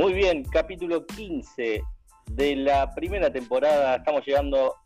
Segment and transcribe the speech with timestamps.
[0.00, 1.82] Muy bien, capítulo 15
[2.30, 3.96] de la primera temporada.
[3.96, 4.76] Estamos llegando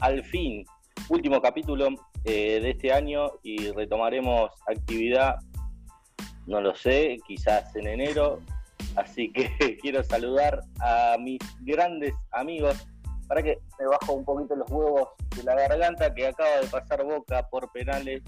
[0.00, 0.66] al fin.
[1.08, 1.86] Último capítulo
[2.24, 5.36] eh, de este año y retomaremos actividad,
[6.48, 8.40] no lo sé, quizás en enero.
[8.96, 12.88] Así que quiero saludar a mis grandes amigos
[13.28, 17.04] para que me bajo un poquito los huevos de la garganta que acaba de pasar
[17.04, 18.20] boca por penales.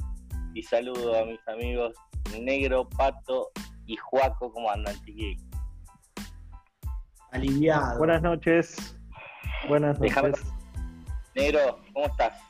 [0.55, 1.95] Y saludo a mis amigos
[2.41, 3.51] Negro, Pato
[3.87, 4.53] y Juaco.
[4.53, 5.49] ¿Cómo andan, chiquillos?
[7.33, 7.99] Aliviado.
[7.99, 8.97] Buenas noches.
[9.69, 10.35] Buenas noches.
[11.35, 12.41] Negro, ¿cómo estás?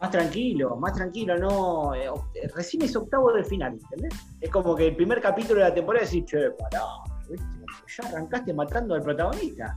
[0.00, 1.94] Más tranquilo, más tranquilo, no.
[1.94, 2.08] Eh,
[2.54, 4.14] recién es octavo del final, ¿entendés?
[4.40, 6.82] Es como que el primer capítulo de la temporada decís, che, pará,
[7.28, 9.76] ya arrancaste matando al protagonista.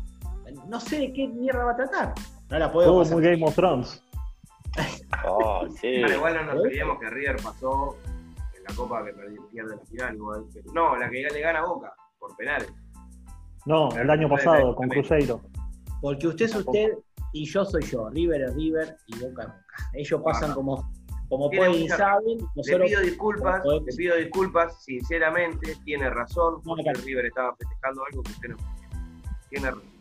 [0.67, 2.13] No sé de qué mierda va a tratar.
[2.49, 4.03] No la puedo oh, muy Game of Thrones.
[5.25, 6.01] oh, sí.
[6.03, 7.97] Pero igual no nos olvidemos que River pasó
[8.55, 9.13] en la copa que
[9.51, 10.45] pierde la final, igual.
[10.73, 12.71] No, la que ya le gana a Boca, por penales.
[13.65, 15.41] No, el año pasado, con Cruzeiro.
[16.01, 16.97] Porque usted es usted
[17.33, 18.09] y yo soy yo.
[18.09, 19.65] River es River y Boca es Boca.
[19.93, 20.91] Ellos pasan como,
[21.29, 22.39] como pueden y saben.
[22.55, 28.31] Le pido disculpas, le pido disculpas, sinceramente, tiene razón, porque River estaba festejando algo que
[28.31, 28.57] usted no
[29.49, 29.91] Tiene razón.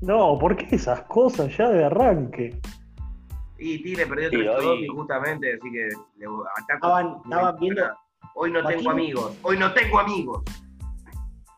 [0.00, 2.60] No, ¿por qué esas cosas ya de arranque?
[3.58, 4.44] Y Tigre perdió 3
[4.82, 6.26] y justamente, así que le
[6.62, 7.20] ataco.
[7.24, 7.82] Estaban, viendo.
[8.36, 10.44] Hoy no tengo amigos, hoy no tengo amigos.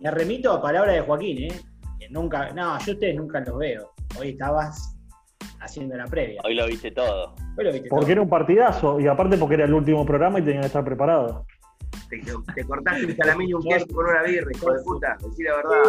[0.00, 1.60] Me remito a palabras de Joaquín, ¿eh?
[1.98, 3.92] Que nunca, no, yo ustedes nunca los veo.
[4.18, 4.96] Hoy estabas
[5.60, 6.40] haciendo la previa.
[6.44, 7.34] Hoy lo viste todo.
[7.58, 10.42] Hoy lo viste porque era un partidazo y aparte porque era el último programa y
[10.42, 11.46] tenía que estar preparado.
[12.08, 15.16] Te, cortaste un salamín y un queso con una birra, hijo de puta.
[15.22, 15.82] Decir la verdad.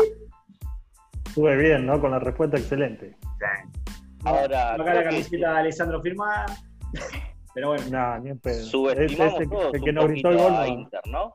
[1.25, 1.99] Estuve bien, ¿no?
[2.01, 3.15] Con la respuesta excelente.
[3.21, 3.79] Sí.
[4.25, 4.73] Ahora.
[4.73, 6.45] Acá la camiseta de Alessandro firmada.
[7.53, 7.83] Pero bueno.
[7.89, 8.65] No, ni en pedo.
[8.65, 10.67] Subestimamos es, todos el que nos gritó el gol.
[10.67, 11.33] Inter, ¿no?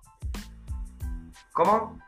[1.52, 1.98] ¿Cómo?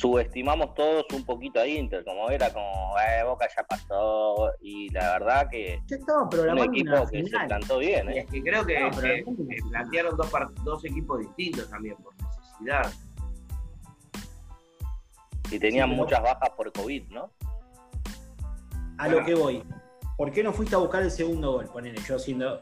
[0.00, 5.18] Subestimamos todos un poquito a Inter, como era como, eh, Boca ya pasó, y la
[5.18, 5.78] verdad que
[6.32, 8.08] un equipo que se plantó bien.
[8.08, 8.20] ¿eh?
[8.20, 8.90] Es que creo que,
[9.70, 10.32] plantearon dos,
[10.64, 12.90] dos equipos distintos también, por necesidad.
[15.50, 17.30] Y tenían muchas bajas por COVID, ¿no?
[18.96, 19.62] A lo que voy.
[20.16, 21.66] ¿Por qué no fuiste a buscar el segundo gol?
[21.66, 22.58] Ponele, yo siendo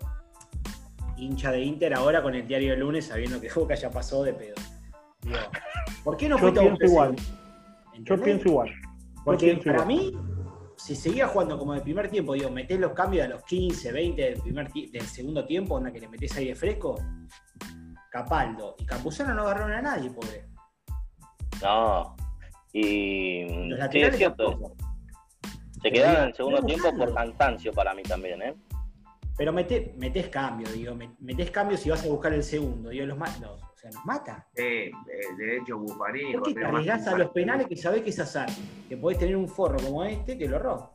[1.16, 4.32] hincha de Inter ahora con el diario de lunes sabiendo que Boca ya pasó de
[4.32, 4.56] pedo.
[6.04, 7.16] ¿Por qué no Yo pienso igual.
[7.98, 8.70] Yo pienso igual.
[9.24, 10.12] Porque para mí,
[10.76, 14.22] si seguía jugando como de primer tiempo, digo, metés los cambios a los 15, 20
[14.22, 16.94] del, primer del segundo tiempo, onda que le metés aire fresco,
[18.10, 20.46] Capaldo y Campuzano no agarraron a nadie, pobre.
[21.62, 22.16] No.
[22.72, 23.46] Y.
[23.90, 24.74] sí, es cierto.
[25.82, 28.54] Se quedaron en el segundo tiempo por cansancio para mí también, ¿eh?
[29.36, 32.90] Pero metés, metés cambio, digo, metés cambio si vas a buscar el segundo.
[32.90, 34.44] Digo, los, los, o sea, nos mata.
[34.54, 34.90] Sí,
[35.38, 36.32] de hecho, Bufarí.
[36.32, 38.48] ¿Por qué te arriesgás a los penales que sabés que es azar?
[38.88, 40.90] Que podés tener un forro como este que lo roba.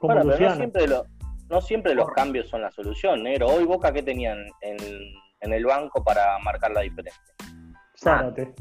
[0.00, 0.86] Bueno, pero no siempre,
[1.48, 3.46] no siempre los cambios son la solución, negro.
[3.46, 4.76] Hoy Boca, ¿qué tenían en,
[5.40, 7.22] en el banco para marcar la diferencia?
[7.96, 8.52] Zárate.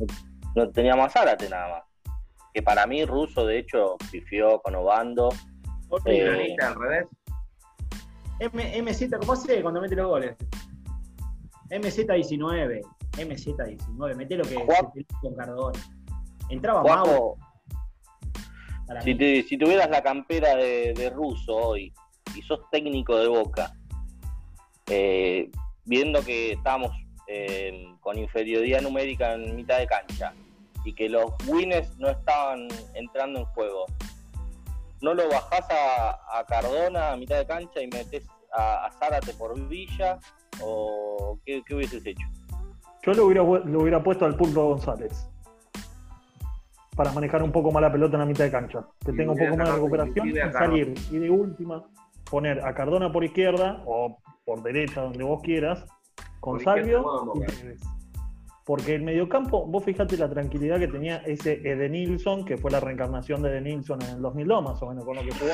[0.55, 1.83] no teníamos a Zárate nada más.
[2.53, 5.29] Que para mí, Russo, de hecho, pifió con Obando.
[5.89, 7.07] ¿Por qué al revés?
[8.39, 10.35] MZ, ¿cómo hace cuando mete los goles?
[11.69, 12.81] MZ19.
[13.17, 15.79] MZ19, mete lo que se con Cardona.
[16.49, 17.37] Entraba Mau.
[19.03, 21.91] Si, si, tuvieras la campera de, de Russo hoy
[22.35, 23.73] y sos técnico de Boca,
[24.87, 25.49] eh,
[25.85, 26.91] viendo que estamos
[27.27, 30.33] eh, con inferioridad numérica en mitad de cancha
[30.83, 33.85] y que los winners no estaban entrando en juego,
[35.01, 40.19] ¿no lo bajás a, Cardona a mitad de cancha y metes a, Zárate por Villa?
[40.61, 42.27] ¿O qué hubieses hecho?
[43.05, 45.29] Yo lo hubiera, lo hubiera puesto al Pulpo González.
[46.95, 48.87] Para manejar un poco más la pelota en la mitad de cancha.
[49.05, 50.93] Que tenga un poco más de recuperación y salir.
[51.11, 51.83] Y de última,
[52.29, 55.85] poner a Cardona por izquierda o por derecha, donde vos quieras,
[56.39, 57.05] con Salvio
[58.65, 63.43] Porque el mediocampo, vos fijate la tranquilidad que tenía ese Edenilson, que fue la reencarnación
[63.43, 65.53] de Edenilson en el 2002, más o menos, con lo que jugó.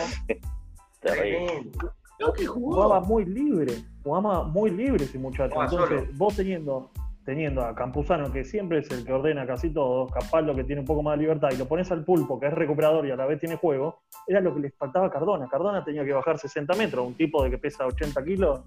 [2.33, 3.73] que Jugaba muy libre,
[4.03, 5.61] jugaba muy libre ese muchacho.
[5.61, 6.91] Entonces, vos teniendo
[7.25, 10.87] teniendo a Campuzano, que siempre es el que ordena casi todo, Capaldo, que tiene un
[10.87, 13.25] poco más de libertad, y lo pones al pulpo, que es recuperador y a la
[13.25, 15.47] vez tiene juego, era lo que le faltaba a Cardona.
[15.47, 18.61] Cardona tenía que bajar 60 metros, un tipo de que pesa 80 kilos,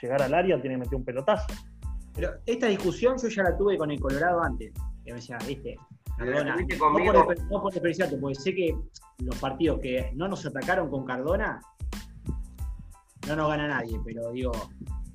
[0.00, 1.46] llegar al área tiene que meter un pelotazo.
[2.14, 4.72] Pero esta discusión yo ya la tuve con el Colorado antes,
[5.04, 5.76] que me decía, viste,
[6.16, 8.74] Cardona, no por, no por despreciarte, porque sé que
[9.18, 11.60] los partidos que no nos atacaron con Cardona,
[13.26, 14.52] no nos gana nadie, pero digo,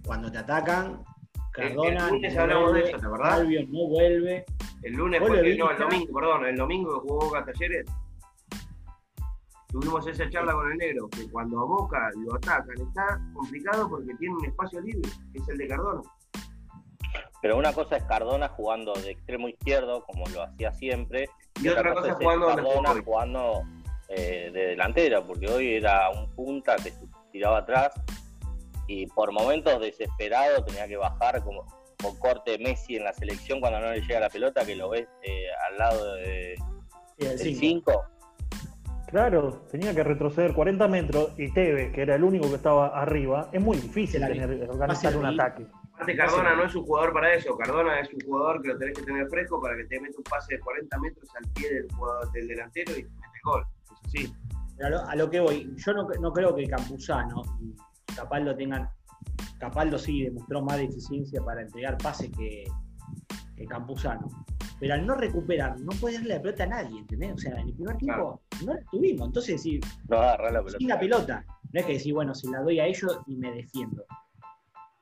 [0.05, 1.01] cuando te atacan,
[1.51, 2.09] Cardona.
[2.09, 3.33] el hablamos de eso, ¿verdad?
[3.33, 4.45] Albion no vuelve.
[4.83, 7.85] El lunes fue no, el domingo, perdón, el domingo que jugó Boca Talleres.
[9.67, 14.13] Tuvimos esa charla con el negro, que cuando a Boca lo atacan está complicado porque
[14.15, 16.01] tiene un espacio libre, que es el de Cardona.
[17.41, 21.29] Pero una cosa es Cardona jugando de extremo izquierdo, como lo hacía siempre,
[21.61, 23.63] y, otra, cosa, es jugando Cardona jugando
[24.09, 27.91] eh, de delantera, porque hoy era un punta que se tiraba atrás
[28.91, 31.65] y por momentos desesperado tenía que bajar como
[32.01, 35.07] con corte Messi en la selección cuando no le llega la pelota, que lo ves
[35.21, 36.55] eh, al lado de,
[37.17, 38.03] del 5.
[39.07, 43.49] Claro, tenía que retroceder 40 metros y Tevez, que era el único que estaba arriba,
[43.51, 45.65] es muy difícil tener, organizar un ataque.
[45.93, 48.97] Aparte Cardona no es un jugador para eso, Cardona es un jugador que lo tenés
[48.97, 51.87] que tener fresco para que te meta un pase de 40 metros al pie del,
[51.93, 53.65] jugador, del delantero y mete gol.
[53.83, 54.33] Eso sí.
[54.81, 57.75] A lo, que voy, yo no, no creo que Campuzano y
[58.21, 58.89] Capaldo tengan.
[59.59, 62.63] Capaldo sí demostró más deficiencia para entregar pases que,
[63.55, 64.27] que Campuzano.
[64.79, 67.33] Pero al no recuperar, no puede darle la pelota a nadie, ¿entendés?
[67.33, 69.27] O sea, en el primer tiempo no la tuvimos.
[69.27, 69.79] Entonces, si.
[70.07, 70.77] No agarra la pelota.
[70.77, 71.45] Sin la pelota.
[71.71, 74.03] No es que decir, bueno, si la doy a ellos y me defiendo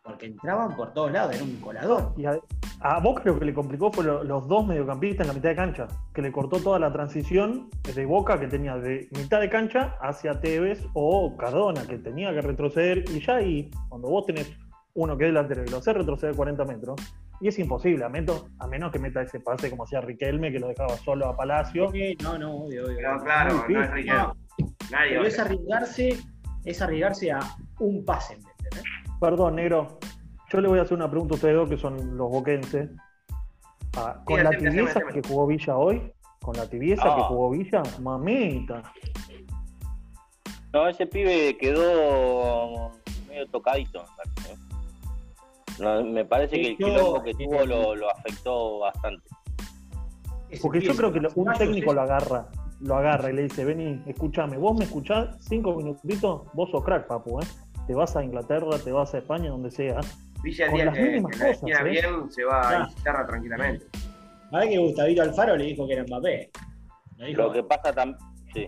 [0.03, 2.13] porque entraban por todos lados, era un colador.
[2.17, 2.39] Y a,
[2.81, 5.87] a Boca lo que le complicó fue los dos mediocampistas en la mitad de cancha,
[6.13, 10.39] que le cortó toda la transición de Boca que tenía de mitad de cancha hacia
[10.39, 14.51] Tevez o Cardona, que tenía que retroceder, y ya ahí, cuando vos tenés
[14.93, 16.95] uno que es delantero y lo hace retroceder 40 metros,
[17.41, 20.59] y es imposible, a menos, a menos que meta ese pase como hacía Riquelme, que
[20.59, 21.91] lo dejaba solo a Palacio.
[22.21, 22.97] no, no, obvio, obvio.
[23.23, 24.33] claro, no es Riquelme.
[24.89, 26.17] pero es arriesgarse,
[26.65, 27.39] es arriesgarse a
[27.79, 28.37] un pase.
[29.19, 29.99] Perdón, negro.
[30.51, 32.89] Yo le voy a hacer una pregunta a ustedes dos, que son los boquenses.
[33.97, 36.11] Ah, con la tibieza que jugó Villa hoy,
[36.41, 37.27] con la tibieza que ah.
[37.27, 38.81] jugó Villa, mamita.
[40.73, 42.91] No, ese pibe quedó
[43.27, 44.03] medio tocadito.
[46.05, 49.27] me parece que el quilombo que tuvo lo, afectó bastante.
[50.61, 52.47] Porque yo creo que un técnico lo agarra,
[52.79, 57.07] lo agarra y le dice, vení, escúchame, vos me escuchás cinco minutitos, vos sos crack,
[57.07, 57.45] papu, ¿eh?
[57.89, 59.99] Te vas a Inglaterra, te vas a España, donde sea.
[60.43, 61.83] Villa el día que, cosas, ¿eh?
[61.85, 63.87] bien se va a Inglaterra tranquilamente.
[64.51, 66.51] A ver que Gustavito Alfaro le dijo que era Mbappé.
[67.33, 68.19] Lo, que pasa también.
[68.53, 68.67] Sí.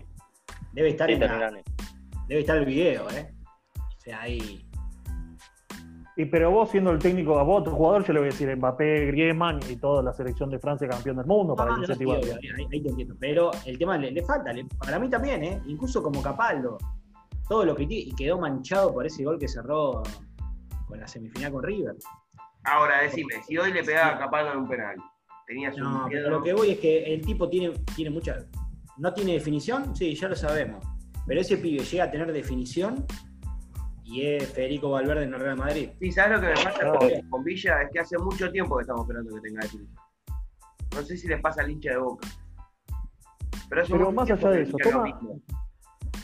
[0.72, 3.32] Debe estar en Debe estar el video, ¿eh?
[3.76, 4.66] O sea, ahí.
[6.16, 8.56] Y pero vos siendo el técnico a vos, otro jugador, yo le voy a decir
[8.56, 12.16] Mbappé, Griezmann y toda la selección de Francia campeón del mundo para no, iniciativa.
[12.16, 13.14] ahí, te entiendo.
[13.20, 15.62] Pero el tema le, le falta, para mí también, ¿eh?
[15.66, 16.76] Incluso como Capaldo
[17.52, 20.02] todo lo que y quedó manchado por ese gol que cerró
[20.86, 21.94] con la semifinal con River.
[22.64, 24.96] Ahora, decime, si hoy le pegaba a Capaldo en un penal,
[25.46, 28.38] tenía su No, pero lo que voy es que el tipo tiene, tiene mucha.
[28.96, 29.94] ¿No tiene definición?
[29.94, 30.82] Sí, ya lo sabemos.
[31.26, 33.04] Pero ese pibe llega a tener definición
[34.02, 35.90] y es Federico Valverde en el Real Madrid.
[36.00, 37.82] Sí, ¿sabes lo que me pasa con, Villa?
[37.82, 40.02] Es que hace mucho tiempo que estamos esperando que tenga definición.
[40.94, 42.26] No sé si le pasa al hincha de boca.
[43.68, 45.20] Pero, pero más allá de eso, toma,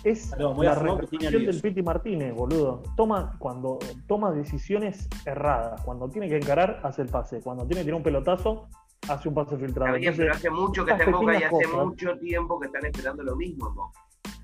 [0.05, 2.83] es la repetición del Piti Martínez, boludo.
[2.97, 7.41] Toma, cuando toma decisiones erradas, cuando tiene que encarar, hace el pase.
[7.41, 8.69] Cuando tiene que tirar un pelotazo,
[9.09, 9.97] hace un pase filtrado.
[10.17, 13.37] pero hace mucho que está en Boca y hace mucho tiempo que están esperando lo
[13.37, 13.93] mismo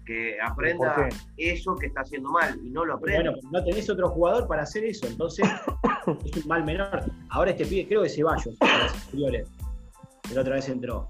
[0.04, 3.30] Que aprenda eso que está haciendo mal y no lo aprende.
[3.30, 5.46] Bueno, no tenés otro jugador para hacer eso, entonces
[6.24, 7.04] es un mal menor.
[7.30, 8.56] Ahora este pibe, creo que Ceballos,
[10.32, 11.08] la otra vez entró.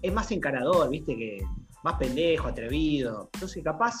[0.00, 1.38] Es más encarador, viste, que
[1.82, 3.30] más pendejo, atrevido.
[3.34, 3.96] Entonces, capaz,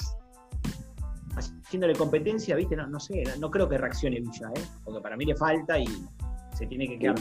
[1.36, 2.76] haciéndole competencia, ¿viste?
[2.76, 4.62] No, no sé, no, creo que reaccione Villa, ¿eh?
[4.84, 5.86] Porque para mí le falta y
[6.54, 7.16] se tiene que quedar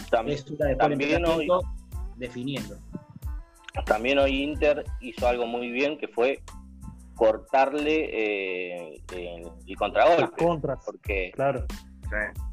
[0.78, 1.48] también hoy,
[2.18, 2.78] definiendo.
[3.86, 6.44] También hoy Inter hizo algo muy bien que fue
[7.16, 10.44] cortarle eh, el contragolpe.
[10.44, 10.80] contras.
[10.86, 11.66] Porque claro.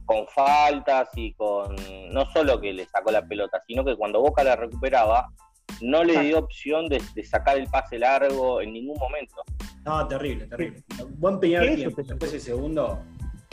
[0.05, 1.75] con faltas y con.
[2.13, 5.29] No solo que le sacó la pelota, sino que cuando Boca la recuperaba,
[5.81, 9.37] no le dio opción de, sacar el pase largo en ningún momento.
[9.85, 10.83] No, terrible, terrible.
[11.17, 12.99] Buen primer tiempo, después el segundo.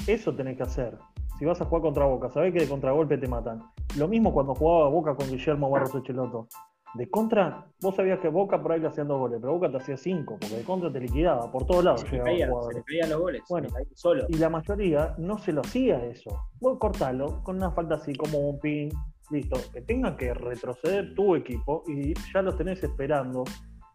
[0.08, 0.98] Eso tenés que hacer.
[1.38, 3.64] Si vas a jugar contra Boca, sabés que de contragolpe te matan.
[3.98, 6.48] Lo mismo cuando jugaba Boca con Guillermo Barros Echeloto.
[6.94, 9.78] De contra, vos sabías que Boca por ahí le hacían dos goles, pero Boca te
[9.78, 12.02] hacía cinco, porque de contra te liquidaba, por todos lados.
[12.02, 12.50] Se, le, caía,
[12.86, 14.24] caían los goles, bueno, solo.
[14.30, 16.48] Y la mayoría no se lo hacía eso.
[16.62, 18.90] Vos cortalo con una falta así como un pin,
[19.32, 23.44] listo, que tenga que retroceder tu equipo y ya lo tenés esperando.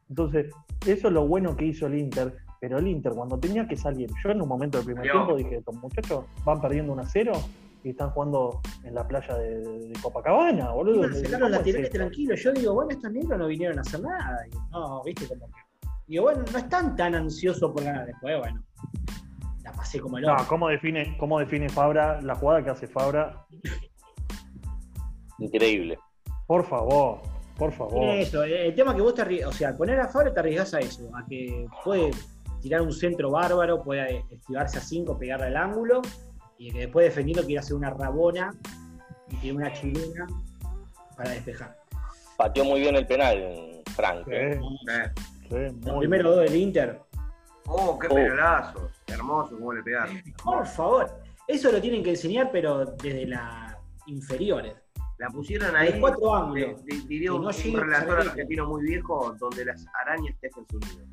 [0.08, 0.52] Entonces,
[0.86, 4.10] eso es lo bueno que hizo el Inter, pero el Inter cuando tenía que salir,
[4.22, 7.32] yo en un momento del primer tiempo dije, estos muchachos van perdiendo 1 a 0
[7.82, 11.06] y están jugando en la playa de, Copacabana, boludo.
[11.06, 12.42] los laterales tranquilos.
[12.42, 14.44] Yo digo, bueno, estos negros no vinieron a hacer nada.
[14.70, 15.88] no, viste, como que.
[16.06, 18.62] Digo, bueno, no están tan ansiosos por ganar después, bueno.
[19.62, 23.46] La pasé como el No, ¿cómo define, ¿cómo define Fabra la jugada que hace Fabra?
[25.40, 25.98] Increíble.
[26.46, 27.20] Por favor,
[27.56, 28.04] por favor.
[28.14, 30.40] Eso, eh, el tema que vos te arriesgas, o sea, al poner a Fabra te
[30.40, 32.10] arriesgas a eso, a que puede
[32.60, 36.02] tirar un centro bárbaro, puede esquivarse a 5, pegarle al ángulo,
[36.58, 38.50] y que después defendiendo quiere hacer una rabona
[39.30, 40.26] y tiene una chilena
[41.16, 41.76] para despejar.
[42.36, 44.26] Pateó muy bien el penal, Frank.
[44.30, 44.60] ¿eh?
[45.50, 47.00] Los primeros dos del Inter.
[47.66, 48.90] Oh, qué penalazos.
[49.06, 50.22] Hermoso cómo le pegaron.
[50.42, 51.10] Por favor.
[51.46, 54.74] Eso lo tienen que enseñar, pero desde las inferiores.
[55.20, 56.00] La pusieron ahí.
[56.00, 56.82] cuatro ángulos.
[57.06, 61.04] Diría un, relator argentino muy viejo donde las arañas tejen su nido.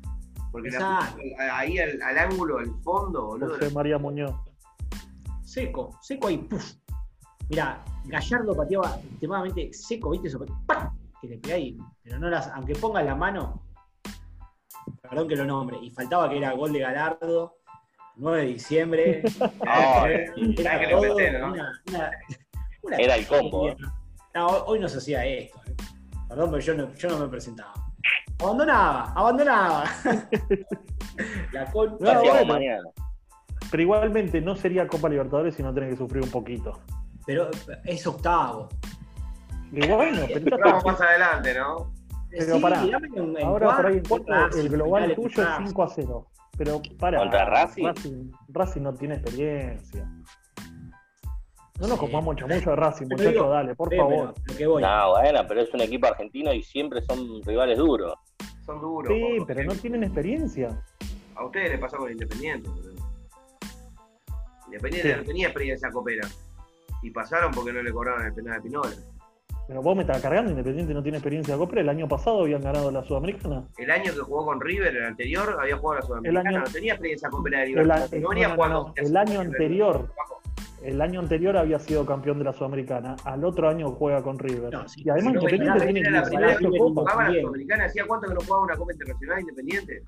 [0.50, 1.14] Porque la
[1.52, 3.50] ahí al, ángulo, al fondo, boludo.
[3.50, 4.34] José María Muñoz.
[5.42, 6.72] Seco, seco ahí, puf.
[7.50, 10.28] Mirá, Gallardo pateaba extremadamente seco, ¿viste?
[10.28, 11.76] Eso, que le ahí.
[12.02, 13.62] Pero no las, aunque ponga la mano,
[15.02, 17.58] perdón que lo nombre, y faltaba que era gol de Galardo,
[18.16, 19.22] 9 de diciembre.
[20.56, 20.78] era
[22.82, 23.74] el combo.
[24.34, 25.58] No, hoy no se hacía esto.
[25.66, 25.74] Eh.
[26.28, 27.74] Perdón, pero yo no, yo no me presentaba.
[28.40, 29.84] Abandonaba, abandonaba.
[31.52, 32.90] La mañana.
[33.70, 36.78] Pero igualmente no sería Copa Libertadores si no tenés que sufrir un poquito.
[37.26, 37.50] Pero
[37.84, 38.68] es octavo.
[39.72, 41.92] Y bueno, pero vamos más adelante, ¿no?
[42.30, 42.82] Pero sí, pará,
[43.42, 44.02] ahora por ahí
[44.56, 46.26] el global tuyo es 5 a 0.
[46.56, 47.18] Pero para.
[47.18, 48.32] ¿Contra Racing?
[48.48, 48.82] Racing?
[48.82, 50.10] no tiene experiencia.
[51.80, 54.34] No nos copamos mucho, de Racing, muchachos, dale, por favor.
[54.80, 58.14] No, bueno, pero es un equipo argentino y siempre son rivales duros.
[58.66, 59.12] Son duros.
[59.12, 60.82] Sí, pero no tienen experiencia.
[61.36, 62.68] A ustedes les pasó con Independiente.
[64.66, 66.26] Independiente no tenía experiencia copera.
[67.02, 68.96] Y pasaron porque no le cobraron el penal de Pinola.
[69.68, 71.82] Pero vos me estás cargando, Independiente no tiene experiencia de Copra.
[71.82, 73.68] El año pasado habían ganado la Sudamericana.
[73.76, 76.58] El año que jugó con River, el anterior, había jugado la Sudamericana.
[76.60, 77.82] no tenía experiencia Copra de River.
[77.82, 80.08] El, no, no, el año anterior.
[80.82, 83.16] El año anterior había sido campeón de la Sudamericana.
[83.24, 84.72] Al otro año juega con River.
[84.96, 87.84] y además Independiente tiene que la primera vez que jugaba la Sudamericana.
[87.84, 90.02] ¿Hacía cuánto que no jugaba una Copa Internacional Independiente?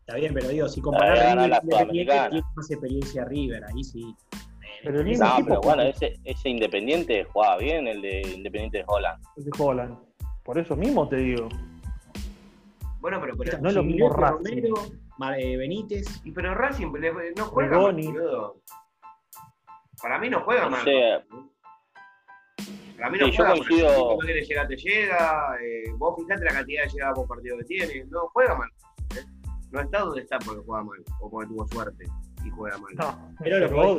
[0.00, 4.16] Está bien, pero digo, si comparás River Independiente, tiene más experiencia River, ahí sí.
[4.82, 9.22] Pero no, pero bueno, ese, ese, Independiente jugaba bien, el de Independiente de Holland.
[9.36, 9.98] El de Holland.
[10.44, 11.48] Por eso mismo te digo.
[13.00, 14.72] Bueno, pero, pero no es lo mismo Racing.
[15.36, 16.20] Eh, Benítez.
[16.24, 16.92] Y pero Racing
[17.36, 17.92] no juega
[20.02, 20.84] Para mí no juega mal.
[22.96, 24.16] Para mí no sí, juega yo coincido...
[24.16, 24.24] mal.
[24.24, 25.56] quiere llegar, te llega.
[25.62, 28.04] Eh, vos fijate la cantidad de llegadas por partido que tiene.
[28.10, 28.68] No juega mal.
[29.16, 29.24] ¿eh?
[29.70, 32.04] No está donde está porque juega mal o porque tuvo suerte
[32.44, 32.94] y juega mal.
[32.96, 33.98] No, pero llegó,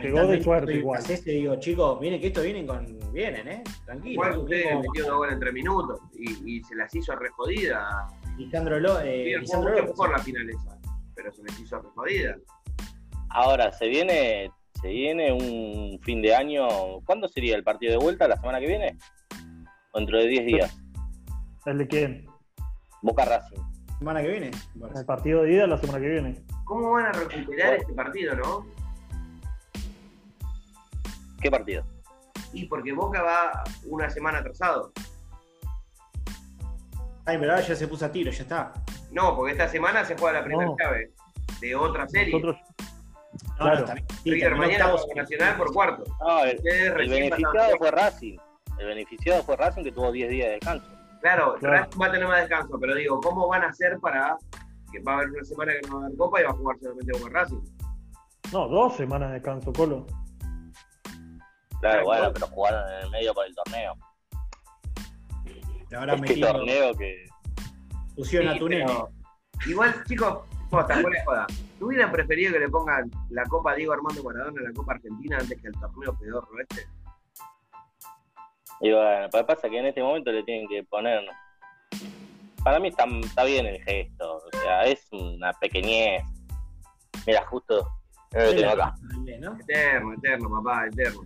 [0.00, 1.02] llegó de suerte igual.
[1.08, 2.98] Este, digo, chicos, viene que esto vienen con.
[3.12, 3.64] Vienen, ¿eh?
[3.84, 4.22] Tranquilo.
[4.22, 8.06] Bueno, usted metió dos goles en tres minutos y, y, se las hizo re jodida.
[8.36, 9.00] Lisandro Lo.
[9.00, 10.78] Eh, Lisandro por la finaleza,
[11.14, 12.36] pero se les hizo re jodida.
[13.30, 14.50] Ahora, se viene.
[14.82, 16.66] Se viene un fin de año.
[17.04, 18.26] ¿Cuándo sería el partido de vuelta?
[18.26, 18.96] ¿La semana que viene?
[19.92, 20.78] ¿O dentro de 10 días?
[21.66, 22.26] ¿El de quién?
[23.02, 23.60] Boca Racing.
[23.98, 24.50] ¿Semana que viene?
[24.94, 26.42] El partido de ida la semana que viene.
[26.64, 28.66] ¿Cómo van a recuperar este partido, no?
[31.40, 31.84] ¿Qué partido?
[32.52, 34.92] Y porque Boca va una semana atrasado.
[37.26, 38.72] Ay, ahora ya se puso a tiro, ya está.
[39.10, 41.12] No, porque esta semana se juega la primera llave
[41.60, 42.32] de otra serie.
[42.32, 42.56] Nosotros...
[43.60, 43.86] Claro.
[44.56, 46.04] Mañana Nacional por cuarto.
[46.20, 46.58] No, el,
[47.08, 48.38] beneficiado fue Racing.
[48.78, 50.86] El beneficiado fue Racing que tuvo 10 días de descanso.
[51.20, 54.38] Claro, Racing va a tener más descanso, pero digo, ¿cómo van a hacer para
[54.90, 56.54] que va a haber una semana que no va a haber Copa y va a
[56.54, 57.60] jugar solamente con Racing.
[58.52, 60.06] No, dos semanas de descanso, Colo.
[61.80, 63.94] Claro, bueno, pero jugaron en el medio por el torneo.
[65.96, 67.26] ahora este torneo que.
[68.16, 68.68] Pusieron a tu
[69.66, 70.40] Igual, chicos,
[70.70, 71.46] posta, buena joda.
[71.78, 75.38] ¿Tú hubieran preferido que le pongan la Copa Diego Armando Maradona a la Copa Argentina
[75.38, 76.86] antes que el torneo pedorro este?
[78.80, 81.22] Y bueno, lo que pasa es que en este momento le tienen que poner
[82.62, 86.22] para mí está, está, bien el gesto, o sea, es una pequeñez.
[87.26, 87.88] Mira, justo
[88.32, 88.94] lo tengo acá.
[89.26, 91.22] Eterno, eterno, papá, eterno.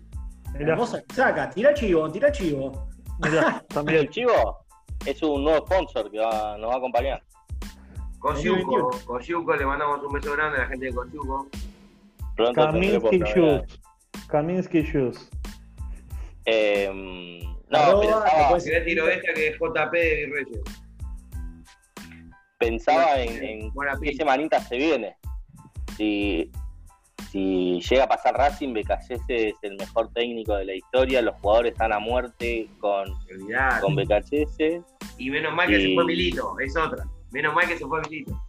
[0.58, 2.88] Hermosa, saca, tira chivo, tira chivo.
[3.68, 4.00] también.
[4.00, 4.64] El chivo
[5.04, 7.22] es un nuevo sponsor que nos va a acompañar.
[8.24, 11.46] Cosyuco, Cosyuco, le mandamos un beso grande a la gente de Cosyuco.
[12.54, 13.80] Kaminsky Shoes.
[14.28, 15.30] Kaminsky Shoes.
[16.46, 16.90] Eh,
[17.68, 18.84] no, Arroba, pensaba...
[18.84, 20.84] tiro esta que es JP de Reyes
[22.58, 23.70] pensaba en,
[24.02, 25.16] qué semanita se viene.
[25.96, 26.50] Si,
[27.30, 31.72] si llega a pasar Racing, Becachese es el mejor técnico de la historia, los jugadores
[31.72, 33.06] están a muerte con,
[33.82, 34.82] con Becachese.
[35.18, 37.04] Y menos mal que se fue Milito, es otra.
[37.34, 38.40] Menos mal que se fue Milito.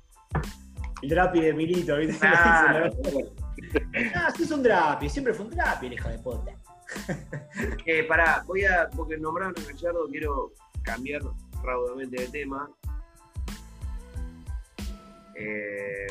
[1.02, 2.26] El drapi de Milito, ¿viste?
[2.28, 2.88] Ah,
[4.38, 6.52] sí es un drapi, siempre fue un drapi el hijo de puta.
[7.88, 10.52] Eh, pará, voy a, porque nombraron a Gallardo, quiero
[10.84, 11.22] cambiar
[11.64, 12.70] raudamente de tema.
[15.36, 16.06] Eh,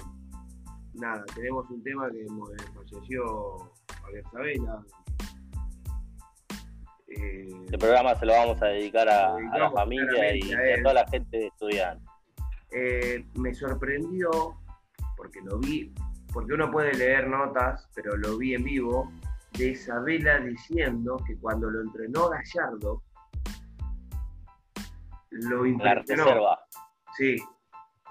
[0.94, 3.70] nada, tenemos un tema que mo- falleció
[4.02, 4.82] Javier Sabela.
[7.08, 10.82] Eh, Este programa se lo vamos a dedicar a, la familia y, a y a
[10.82, 12.13] toda la gente de estudiantes.
[12.74, 14.30] Eh, me sorprendió,
[15.16, 15.92] porque lo vi,
[16.32, 19.12] porque uno puede leer notas, pero lo vi en vivo,
[19.56, 23.02] de Isabela diciendo que cuando lo entrenó Gallardo,
[25.30, 26.24] lo La impresionó.
[26.24, 26.58] reserva.
[27.16, 27.36] Sí.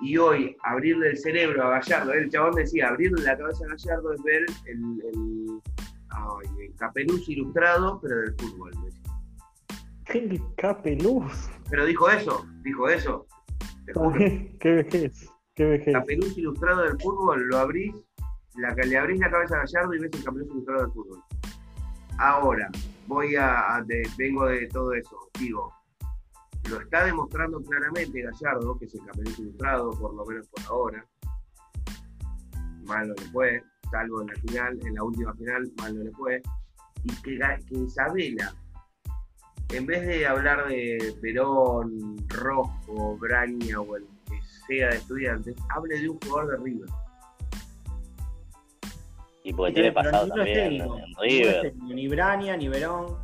[0.01, 4.13] Y hoy, abrirle el cerebro a Gallardo, el chabón decía, abrirle la cabeza a Gallardo
[4.13, 5.62] es ver el, el,
[6.10, 8.72] ay, el capeluz ilustrado, pero del fútbol.
[8.84, 9.01] decía.
[10.05, 11.50] ¡Qué capeluz!
[11.70, 13.25] Pero dijo eso, dijo eso.
[14.60, 15.30] ¡Qué vejez!
[15.56, 15.94] ¡Qué vejez!
[15.94, 17.96] Capeluz ilustrado del fútbol, lo abrís,
[18.56, 21.20] la, le abrís la cabeza a Gallardo y ves el capeluz ilustrado del fútbol.
[22.18, 22.70] Ahora,
[23.08, 25.74] voy a, a- de- vengo de todo eso, digo,
[26.70, 31.06] lo está demostrando claramente Gallardo, que es el capeluz ilustrado, por lo menos por ahora.
[32.86, 36.12] Mal no le fue, salvo en la final, en la última final, mal no le
[36.12, 36.42] fue.
[37.04, 37.38] Y que,
[37.68, 38.54] que Isabela,
[39.74, 46.00] en vez de hablar de Perón, Rojo, Braña o el que sea de estudiantes, hable
[46.00, 46.89] de un jugador de River.
[49.44, 51.62] Y porque tiene Pero pasado también técnico, en River.
[51.62, 53.18] técnico, Ni Brania, ni Verón.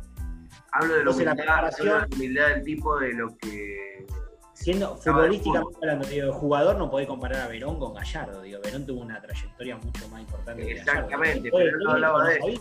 [0.72, 4.06] Hablo de la Entonces, la humildad, hablo de la humildad del tipo de lo que.
[4.52, 8.42] Siendo futbolísticamente hablando, digo, de jugador no podés comparar a Verón con Gallardo.
[8.42, 11.06] Digo, Verón tuvo una trayectoria mucho más importante que Gallardo.
[11.06, 12.60] Exactamente, pero no hablaba de no sabía.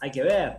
[0.00, 0.58] Hay que ver.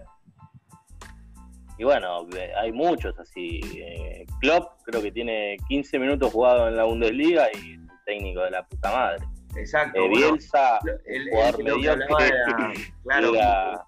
[1.78, 2.26] Y bueno,
[2.58, 3.60] hay muchos así.
[3.76, 8.42] Eh, Klopp creo que tiene 15 minutos jugado en la Bundesliga y es un técnico
[8.42, 9.26] de la puta madre.
[9.58, 10.00] Exacto.
[10.00, 13.86] Eh, bueno, Bielsa, el, jugador el- mediocre, era, claro, era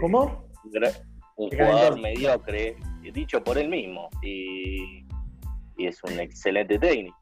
[0.00, 0.48] ¿Cómo?
[1.36, 2.76] un jugador mediocre,
[3.12, 4.08] dicho por él mismo.
[4.22, 5.06] Y,
[5.76, 7.16] y es un excelente técnico.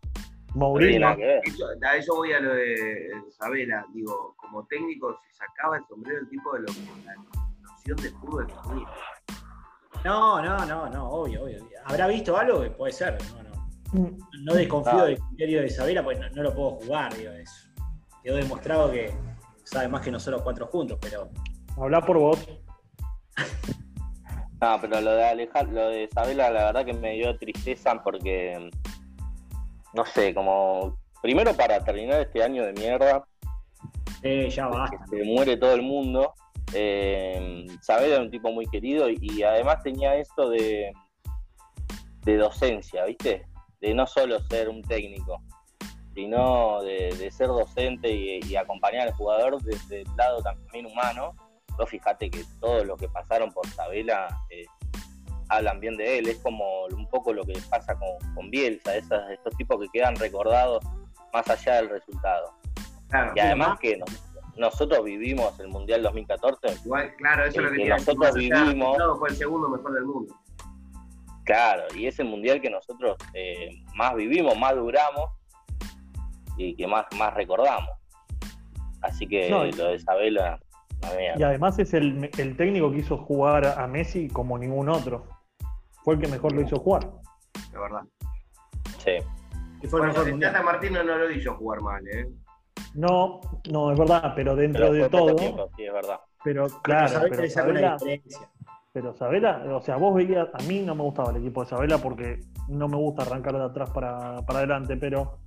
[0.55, 1.17] Mourinho.
[1.45, 3.87] eso- a eso voy a lo de Sabela.
[3.95, 6.67] Digo, como técnico se sacaba el sombrero el tipo de lo
[7.07, 7.15] la
[7.63, 8.89] noción de fútbol que tenía.
[10.05, 11.59] No, no, no, no, obvio, obvio.
[11.85, 12.65] ¿Habrá visto algo?
[12.77, 13.19] Puede ser.
[13.37, 13.53] No, no.
[14.09, 15.05] Mm, No desconfío Ah.
[15.05, 17.69] del criterio de Isabela, pues no, no lo puedo jugar, digo, eso.
[18.23, 19.13] Quedó demostrado que
[19.65, 21.29] sabe más que nosotros cuatro juntos, pero
[21.77, 22.39] Habla por vos.
[24.61, 28.71] No, pero lo de Alejar, lo de Isabela, la verdad que me dio tristeza porque,
[29.95, 33.25] no sé, como, primero para terminar este año de mierda,
[34.23, 35.07] eh, ya que basta.
[35.09, 36.35] se muere todo el mundo,
[36.75, 40.93] eh, Isabela era un tipo muy querido y, y además tenía esto de,
[42.25, 43.47] de docencia, ¿viste?
[43.81, 45.43] De no solo ser un técnico,
[46.15, 51.35] sino de, de ser docente y, y acompañar al jugador desde el lado también humano.
[51.79, 54.65] Vos fíjate que todos los que pasaron por Sabela eh,
[55.49, 59.31] hablan bien de él, es como un poco lo que pasa con, con Bielsa, esas,
[59.31, 60.85] estos tipos que quedan recordados
[61.33, 62.53] más allá del resultado.
[63.09, 67.71] Claro, Y además que nos- nosotros vivimos el Mundial 2014, igual, claro, eso es lo
[67.73, 70.35] que que nosotros vivimos- resultado, fue el segundo mejor del mundo.
[71.45, 75.31] claro, y es el Mundial que nosotros eh, más vivimos, más duramos
[76.57, 77.89] y que más, más recordamos.
[79.01, 80.61] Así que No, lo de Isabela.
[81.37, 85.27] Y además es el, el técnico que hizo jugar a Messi como ningún otro.
[86.05, 87.11] Fue el que mejor lo hizo jugar.
[87.73, 88.03] La verdad.
[88.99, 89.11] Sí.
[89.83, 90.39] Y fue el Bueno, el.
[90.39, 92.29] Tata Martino no lo hizo jugar mal, ¿eh?
[92.95, 96.21] No, no, es verdad, pero dentro Pero de todo, tiempo, sí, es verdad.
[96.45, 97.97] pero Pero claro, pero una Sabela,
[98.93, 101.99] pero Sabela, o sea, vos veías, a mí no me gustaba el equipo de Sabela
[101.99, 105.39] porque no me gusta arrancar de atrás para, para adelante, pero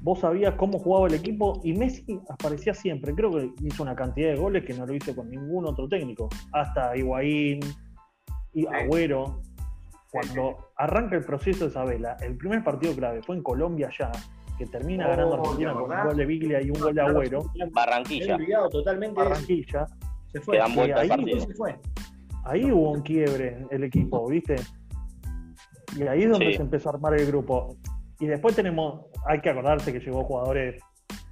[0.00, 3.14] vos sabías cómo jugaba el equipo y Messi aparecía siempre.
[3.14, 6.28] Creo que hizo una cantidad de goles que no lo hizo con ningún otro técnico,
[6.52, 7.60] hasta Higuaín
[8.52, 9.42] y Agüero.
[10.10, 14.10] Cuando arranca el proceso de Sabela, el primer partido clave fue en Colombia ya,
[14.60, 17.00] que termina Oh, ganando ¿te Argentina con un gol de Biglia y un gol de
[17.00, 17.42] Agüero,
[17.72, 18.36] Barranquilla.
[18.70, 19.16] totalmente.
[19.18, 19.86] Barranquilla.
[20.32, 20.60] Se fue.
[20.60, 21.40] Al Ahí partido.
[21.40, 21.78] se fue.
[22.44, 24.56] ahí hubo un quiebre en el equipo, ¿viste?
[25.96, 26.54] Y ahí es donde Sí.
[26.58, 27.74] se empezó a armar el grupo.
[28.20, 30.80] Y después tenemos, hay que acordarse que llegó jugadores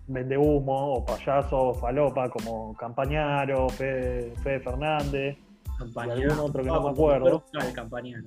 [0.07, 5.37] vende humo o payaso o falopa como Campañaro, Fede, Fede Fernández,
[5.79, 6.19] Campañano.
[6.19, 7.45] Y algún otro que no me acuerdo.
[7.53, 8.25] el Campañano.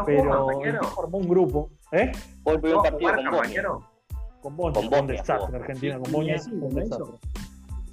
[0.00, 0.80] ¿No jugó pero el Campañaro?
[0.88, 2.12] tipo armó un grupo, ¿eh?
[2.42, 3.22] Fue el primer ¿No partido con.
[3.24, 3.86] Campañaro?
[4.40, 5.56] Con Boña, Con un desastre.
[5.58, 7.16] Argentina Sí, con Boña, sí, un desastre.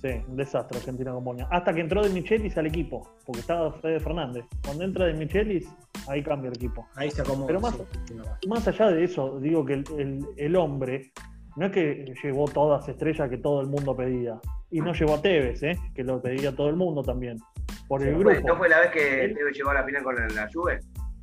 [0.01, 1.47] Sí, un desastre Argentina con Boña.
[1.51, 4.45] Hasta que entró de Michelis al equipo, porque estaba Fede Fernández.
[4.63, 5.67] Cuando entra de Michelis,
[6.07, 6.87] ahí cambia el equipo.
[6.95, 7.47] Ahí se acomoda.
[7.47, 11.11] Pero más- sí, más allá de eso, digo que el, el- el hombre
[11.57, 14.39] no es que llevó todas estrellas que todo el mundo pedía.
[14.69, 15.77] Y no llevó a Tevez, ¿eh?
[15.95, 17.39] que lo pedía todo el mundo también.
[17.87, 18.47] por Sí, el ¿No fue, grupo.
[18.49, 20.79] no fue la vez que Tevez llegó a la final con la, la Juve?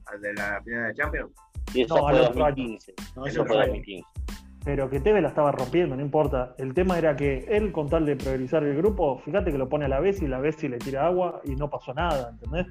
[0.07, 1.33] ¿Al de la final de Champions?
[1.73, 2.57] Y eso No, fue al otro año.
[2.57, 2.95] 2015.
[3.17, 3.67] No, Eso fue fue.
[3.67, 4.09] 2015.
[4.65, 6.55] Pero que Tevez la estaba rompiendo, no importa.
[6.57, 9.85] El tema era que él, con tal de priorizar el grupo, fíjate que lo pone
[9.85, 12.67] a la vez y la vez y le tira agua y no pasó nada, ¿entendés?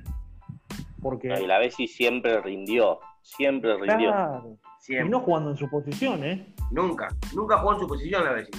[1.01, 1.27] Porque.
[1.39, 2.99] Y la Bessi siempre rindió.
[3.21, 4.09] Siempre rindió.
[4.09, 4.57] Claro.
[4.87, 6.53] Y no jugando en su posición, ¿eh?
[6.71, 7.07] Nunca.
[7.35, 8.49] Nunca jugó en su posición la vez.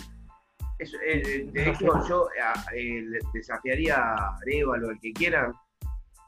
[0.79, 2.29] Eso, eh, eh, de hecho, yo
[2.75, 5.53] eh, desafiaría a Arevalo, al que quieran,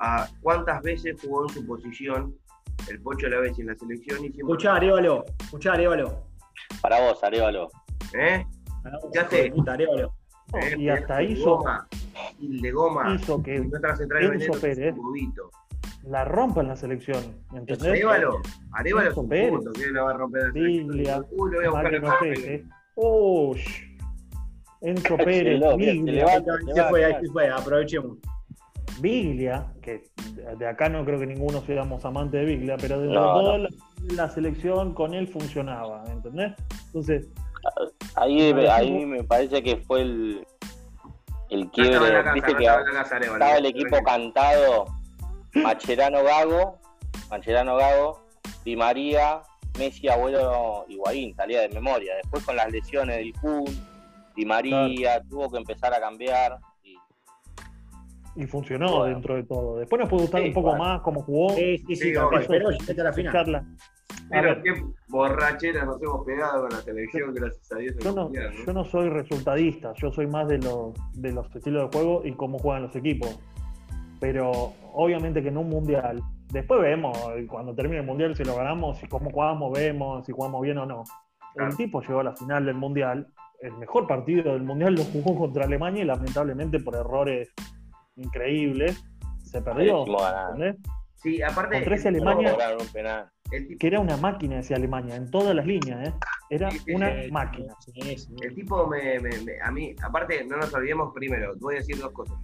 [0.01, 2.35] a cuántas veces jugó en su posición
[2.91, 4.41] el Pocho la vez en la selección y siempre.
[4.43, 5.25] Escuchá, Arevalo.
[5.41, 6.23] Escuchá, Arevalo.
[6.83, 7.69] Para vos, Arevalo.
[8.15, 8.45] ¿Eh?
[8.83, 9.51] Pará, Ya hijo sé.
[9.53, 10.15] puta, Arevalo.
[10.55, 10.75] ¿Eh?
[10.79, 11.89] Y hasta El de hizo, Goma,
[12.41, 13.15] el de goma.
[13.15, 14.95] hizo que Y nuestra central Enzo Pérez.
[14.95, 15.51] un bobito.
[16.05, 17.21] la rompa en la selección,
[17.53, 17.83] ¿entendés?
[17.89, 18.41] Arevalo,
[18.73, 19.51] Arevalo es Enzo un Pérez.
[19.51, 20.89] punto, que la va a romper la selección.
[20.89, 22.17] Biglia, Uy, lo voy a buscar acá.
[22.21, 22.65] Pepe.
[22.95, 23.83] Ush.
[24.83, 26.53] Enzo Se Pérez, lo- se Biglia, levanta.
[26.53, 28.19] Ahí se fue, ahí se fue, aprovechemos.
[29.01, 30.05] Biglia, que
[30.59, 33.65] de acá no creo que ninguno seamos amantes de Biglia, pero de No, toda no.
[33.65, 33.69] la,
[34.15, 36.53] la selección con él funcionaba, ¿entendés?
[36.87, 37.27] Entonces,
[38.15, 40.47] Ahí, Vale, ahí me parece que fue el,
[41.51, 42.13] el quiebre.
[42.13, 42.65] la casa, Viste no que
[43.27, 44.85] estaba el equipo cantado
[45.53, 46.79] Macherano Gago,
[47.29, 48.23] Macherano Gago,
[48.65, 49.43] Di María,
[49.79, 52.15] Messi, Abuelo, Higuaín, salía de memoria.
[52.23, 53.65] Después con las lesiones del Kun,
[54.37, 56.59] Di María, tuvo que empezar a cambiar.
[58.37, 59.05] Y- funcionó Bueno.
[59.15, 59.79] dentro de todo.
[59.79, 60.85] Después nos puede gustar Sí, un poco bueno.
[60.85, 61.51] más cómo jugó.
[61.51, 62.47] Sí, sí, sí, Sí, capaz, obvio.
[62.49, 63.35] pero a la final.
[63.35, 63.59] Escucharla.
[63.59, 67.97] A Pero ver, qué borracheras nos hemos pegado con la selección, gracias a Dios.
[68.03, 68.65] yo no, Mundial, ¿no?
[68.67, 72.33] yo no soy resultadista, yo soy más de los, de los estilos de juego y
[72.33, 73.39] cómo juegan los equipos.
[74.21, 74.51] Pero
[74.95, 76.23] obviamente que en un mundial,
[76.53, 77.17] después vemos,
[77.49, 80.87] cuando termine el mundial, si lo ganamos, si cómo jugamos, vemos si jugamos bien o
[80.87, 81.05] no.
[81.55, 81.71] Claro.
[81.71, 83.27] El tipo llegó a la final del mundial,
[83.61, 87.53] el mejor partido del mundial lo jugó contra Alemania y lamentablemente por errores
[88.17, 89.03] increíbles
[89.43, 90.05] se perdió.
[91.15, 91.77] Sí, aparte.
[91.77, 96.09] Contra ese el- Alemania- tipo, Que era una máquina ese Alemania, en todas las líneas,
[96.09, 96.13] ¿eh?
[96.51, 97.75] Era una máquina.
[98.43, 101.99] el tipo me, me- me- A mí, aparte, no nos olvidemos primero, voy a decir
[101.99, 102.37] dos cosas.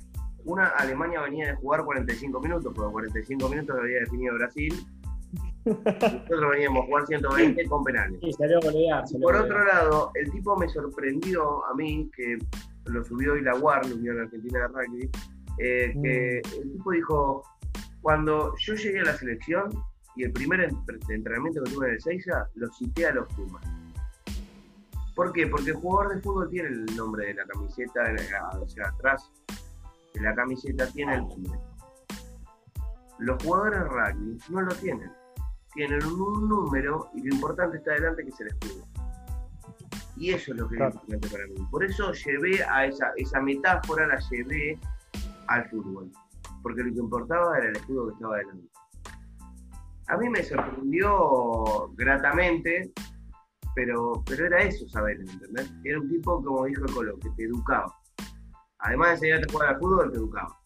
[0.45, 4.75] Una, Alemania venía de jugar 45 minutos, porque 45 minutos lo había definido Brasil.
[5.65, 8.19] Nosotros veníamos a jugar 120 con penales.
[8.21, 9.07] Sí, salió golear.
[9.07, 12.39] salió Por otro lado, el tipo me sorprendió a mí, que
[12.87, 15.11] lo subió hoy la UAR, la Unión Argentina de Rugby,
[15.65, 16.63] eh, que Mm.
[16.63, 17.45] el tipo dijo,
[18.01, 19.71] cuando yo llegué a la selección
[20.17, 20.77] y el primer en-
[21.09, 23.65] entrenamiento que tuve en el Seiza, lo cité a los Pumas.
[25.15, 25.47] ¿Por qué?
[25.47, 29.31] Porque el jugador de fútbol tiene el nombre de la camiseta, la- o sea, atrás
[30.15, 31.59] de la camiseta tiene el nombre.
[33.19, 35.13] Los jugadores de rugby no lo tienen.
[35.75, 38.85] Tienen un número y lo importante está adelante que es el escudo.
[40.17, 40.91] Y eso es lo que Claro.
[40.91, 41.67] es importante para mí.
[41.71, 44.79] Por eso llevé a esa, esa metáfora, la llevé
[45.55, 46.11] al fútbol.
[46.63, 48.67] Porque lo que importaba era el escudo que estaba adelante.
[50.09, 52.93] A mí me sorprendió gratamente,
[53.75, 55.73] pero, pero era eso saber, ¿entendés?
[55.85, 57.93] Era un tipo, como dijo el Colo, que te educaba.
[58.81, 60.59] Además de enseñarte a jugar al fútbol, te educaba.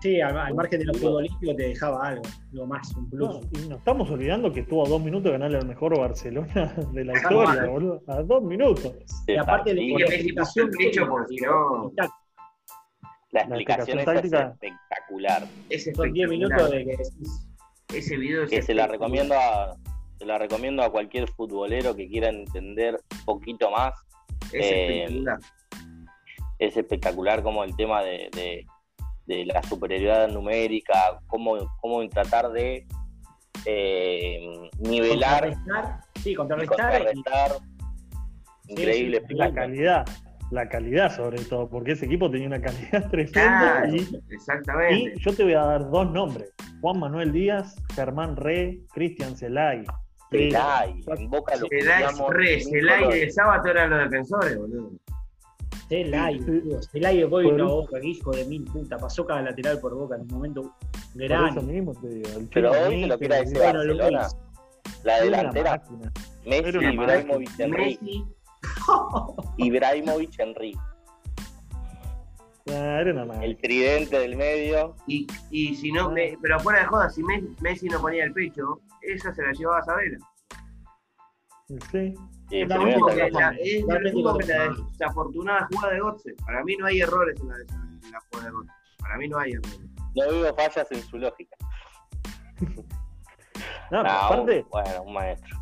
[0.00, 2.22] Sí, al, al margen de lo futbolístico te dejaba algo,
[2.52, 3.28] algo más, un plus.
[3.28, 6.74] No, y nos estamos olvidando que estuvo a dos minutos de ganarle al mejor Barcelona
[6.92, 8.02] de la historia, boludo.
[8.06, 8.94] A dos minutos.
[9.26, 11.92] Y aparte de Sí, por que la Messi explicación puso el pecho, porque si no-
[13.42, 15.46] la la explicación explicación esa es espectacular.
[15.70, 17.48] Es Son 10 minutos de que decís,
[17.94, 19.76] Ese video es que se la recomiendo a
[20.18, 23.92] se la recomiendo a cualquier futbolero que quiera entender un poquito más
[24.52, 25.38] Es eh, espectacular.
[26.58, 28.66] es espectacular como el tema de, de-
[29.26, 32.86] de la superioridad numérica cómo, cómo tratar de
[33.64, 37.52] eh, nivelar contrarrestar, sí, y contrarrestar
[38.68, 38.94] y- increíble
[39.28, 39.54] sí, La explicación.
[39.54, 40.04] calidad,
[40.50, 43.32] la calidad sobre todo, porque ese equipo tenía una calidad tremenda.
[43.82, 45.14] Claro, Y, y exactamente.
[45.20, 49.84] yo te voy a dar dos nombres: Juan Manuel Díaz, Germán Re, Cristian Celay.
[50.30, 54.90] Celay, en Boca lo Celay, cuidamos re, Celay y el sábado eran los defensores, boludo.
[55.88, 56.40] Celay.
[56.92, 58.98] Celay hoy Por vino a Boca, que hijo de mil puta.
[58.98, 60.74] Pasó cada lateral por Boca en un momento
[61.12, 62.28] Por eso mismo te digo.
[62.36, 64.28] el Pero hoy te lo quiera decir Barcelona,
[65.04, 65.82] la delantera.
[66.44, 68.24] Messi, Ibrahimovic, Messi,
[69.58, 70.76] Ibrahimovic, Henry,
[72.66, 73.44] máquina.
[73.44, 77.48] el tridente del medio, y, y si no, me- pero fuera de joda, si Messi,
[77.60, 80.18] Messi no ponía el pecho, esa se la llevaba a Sabela.
[81.90, 82.14] Sí.
[82.14, 86.34] La- es La lo mismo que la única- desafortunada jugada de Gotze.
[86.44, 88.70] Para mí no hay errores en la, en la jugada de Gotze.
[88.98, 89.80] Para mí no hay errores.
[90.14, 91.56] no veo fallas en su lógica.
[93.88, 95.56] No, pero Ah, aparte, un- bueno, un maestro.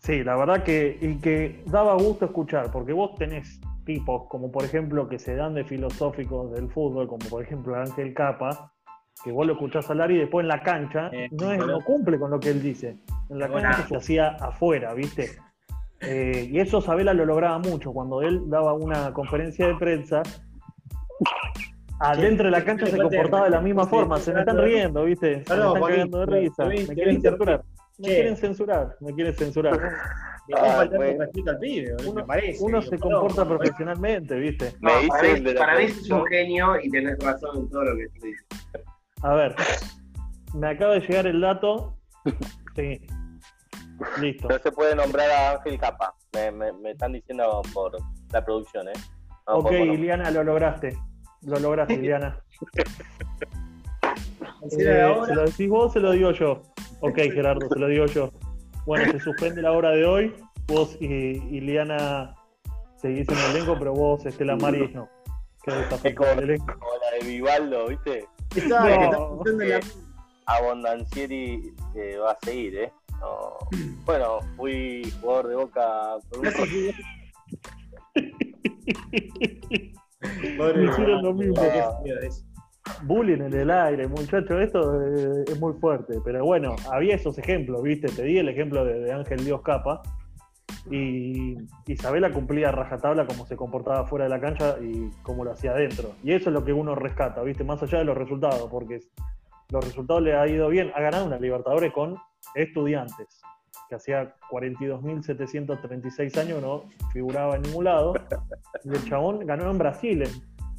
[0.00, 4.64] Sí, la verdad que, y que daba gusto escuchar, porque vos tenés tipos, como por
[4.64, 8.72] ejemplo que se dan de filosóficos del fútbol, como por ejemplo Ángel Capa,
[9.24, 12.18] que vos lo escuchás hablar y después en la cancha Eh, no, es- no cumple
[12.18, 12.96] con lo que él dice.
[13.30, 15.30] En la cancha se hacía afuera, ¿viste?
[16.00, 17.92] Eh, y eso Sabela lo lograba mucho.
[17.92, 20.22] Cuando él daba una conferencia de prensa,
[22.00, 24.18] adentro de la cancha se comportaba de la misma forma.
[24.18, 25.44] Se me están riendo, ¿viste?
[25.44, 26.64] Se me están cagando de risa.
[26.88, 27.62] Me quieren censurar.
[27.98, 28.96] Me quieren censurar.
[29.00, 29.78] Me quieren censurar.
[30.56, 31.24] Ah, faltando bueno.
[31.24, 32.64] al pibe, Uno, me parece.
[32.64, 34.72] uno se comporta profesionalmente, ¿viste?
[34.80, 36.20] Me No, dice para mí, para mí sos producción.
[36.22, 38.46] un genio y tenés razón en todo lo que tú dices.
[39.20, 39.54] A ver,
[40.54, 41.98] me acaba de llegar el dato.
[42.74, 43.06] Sí.
[44.22, 44.48] Listo.
[44.48, 46.14] No se puede nombrar a Ángel Capa.
[46.32, 47.98] Me, me- me están diciendo por
[48.32, 48.92] la producción, ¿eh?
[49.46, 50.96] No, Ok, Iliana, lo lograste.
[51.42, 52.42] Lo lograste, Iliana.
[54.70, 56.62] Eh, ¿Se lo decís vos o se lo digo yo?
[57.00, 58.30] Ok, Gerardo, se lo digo yo.
[58.86, 60.34] Bueno, se suspende la hora de hoy.
[60.66, 62.34] Vos y Iliana
[62.96, 65.08] seguís en el elenco, pero vos, Estela Maris, no.
[65.62, 66.66] Quedó desafectada del elenco.
[66.78, 68.24] como la de Vivaldo, ¿viste?
[68.56, 69.42] Estaba No.
[69.44, 69.80] que está la-
[70.46, 72.92] Abondancieri eh, va a seguir, ¿eh?
[73.20, 73.56] No.
[74.08, 76.44] Bueno, fui jugador de Boca por un.
[80.56, 81.54] Madre Hicieron lo mismo.
[81.60, 82.28] qué.
[83.02, 86.18] Bullying en el aire, muchachos, esto eh, es muy fuerte.
[86.24, 88.08] Pero bueno, había esos ejemplos, ¿viste?
[88.08, 90.02] Te di el ejemplo de, Ángel Dios Capa.
[90.90, 95.72] Y Isabela cumplía rajatabla como se comportaba fuera de la cancha y cómo lo hacía
[95.72, 96.12] adentro.
[96.22, 97.62] Y eso es lo que uno rescata, ¿viste?
[97.62, 99.00] Más allá de los resultados, porque
[99.70, 100.90] los resultados le ha ido bien.
[100.94, 102.16] Ha ganado una Libertadores con
[102.54, 103.40] estudiantes,
[103.88, 108.14] que hacía 42.736 años no figuraba en ningún lado.
[108.84, 110.24] Y el chabón ganó en Brasil,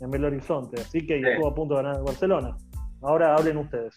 [0.01, 1.27] en, Belo Horizonte, así que Sí.
[1.27, 2.57] estuvo a punto de ganar en Barcelona.
[3.01, 3.95] Ahora hablen ustedes.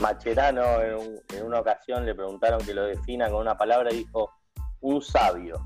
[0.00, 3.98] Macherano en, un- en una ocasión le preguntaron que lo defina con una palabra y
[3.98, 4.30] dijo
[4.80, 5.56] un sabio.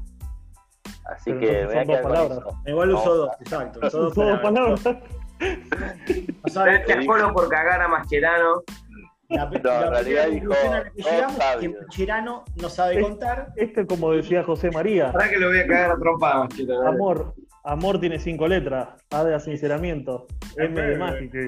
[1.07, 2.39] Así Pero que son dos palabras.
[2.67, 3.15] Igual usó No.
[3.15, 3.81] dos, exacto.
[3.87, 4.81] Usó dos palabras.
[6.43, 8.63] O sea, Colo, por cagar a Mascherano.
[9.29, 11.75] La, No, la en realidad dijo, que "Todos llegamos es que sabios".
[11.83, 13.53] Mascherano no sabe contar.
[13.57, 16.89] Este, como decía José María, Ahora que lo voy a cagar a trompa a Mascherano.
[16.89, 21.39] amor, amor tiene cinco letras, A de sinceramiento, M de mágica,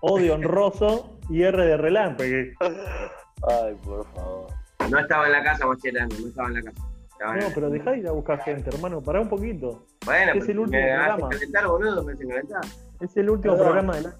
[0.00, 2.30] O de honroso y R de relámpago.
[2.60, 4.46] Ay, por favor.
[4.90, 6.88] No estaba en la casa Mascherano, no estaba en la casa.
[7.10, 9.86] Estaba No, pero dejá de ir a buscar gente, hermano, pará un poquito.
[10.06, 11.28] Bueno, es el último me programa.
[11.28, 12.60] calentar, boludo, me calentar.
[13.00, 13.66] Es el último Perdón.
[13.66, 14.14] programa de la.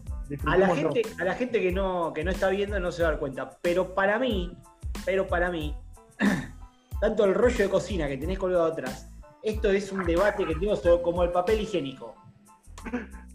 [0.47, 3.09] A la gente, a la gente que no, que no está viendo no se va
[3.09, 3.51] a dar cuenta.
[3.63, 4.57] Pero para mí,
[5.05, 5.75] pero para mí,
[7.01, 9.10] tanto el rollo de cocina que tenés colgado atrás,
[9.43, 12.15] esto es un debate que tengo sobre como el papel higiénico.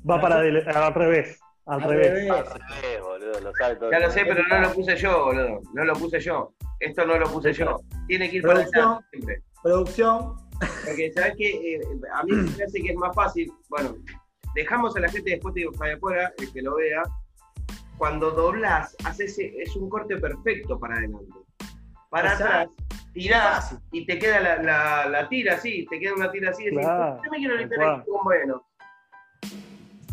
[0.09, 1.39] Va para del- al revés.
[1.65, 2.11] Al, Al revés.
[2.11, 2.31] revés.
[2.31, 3.91] Al revés, boludo, lo sabe todo.
[3.91, 5.61] Ya lo sé, pero no lo puse yo, boludo.
[5.73, 6.53] No lo puse yo.
[6.79, 7.79] Esto no lo puse yo.
[8.07, 8.85] Tiene que ir para Producción.
[8.87, 9.41] allá siempre.
[9.63, 10.35] Producción,
[10.85, 11.49] Porque, ¿sabes qué?
[11.75, 11.81] Eh,
[12.13, 13.51] a mí me parece que es más fácil.
[13.69, 13.95] Bueno,
[14.53, 17.01] dejamos a la gente después de para afuera, el que lo vea.
[17.97, 21.25] Cuando doblás, haces, es un corte perfecto para adelante.
[22.09, 22.67] Para atrás,
[23.13, 26.65] tirás y te queda la, la, la tira así, te queda una tira así.
[26.65, 28.65] Decís, Claro, yo me quiero limpiar el bueno.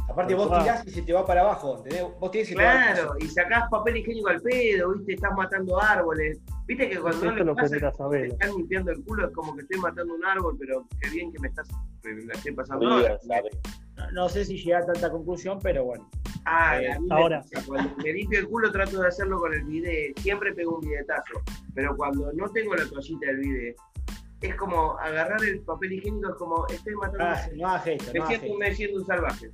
[0.08, 1.78] Aparte vos tirás y se te va para abajo.
[1.78, 2.06] ¿entendés?
[2.18, 5.14] Vos tirás y Claro, y sacás papel higiénico al pedo, ¿viste?
[5.14, 6.40] Estás matando árboles.
[6.66, 7.76] ¿Viste que cuando no pasa
[8.10, 11.32] te están limpiando el culo es como que estoy matando un árbol, pero qué bien
[11.32, 11.68] que me estás
[12.02, 12.88] la estoy pasando.
[12.88, 16.08] No, no sé si llega a tanta conclusión, pero bueno.
[16.44, 17.44] Ah, Eh, a mí me ahora.
[17.52, 20.18] pasa, Cuando me limpio el culo trato de hacerlo con el bidet.
[20.18, 21.40] Siempre pego un bidetazo.
[21.74, 23.76] Pero cuando no tengo la toallita del bidet,
[24.40, 27.24] es como agarrar el papel higiénico, es como estoy matando.
[27.24, 28.58] Ah, no hagas esto, me, siento, esto.
[28.58, 29.50] me siento un salvaje.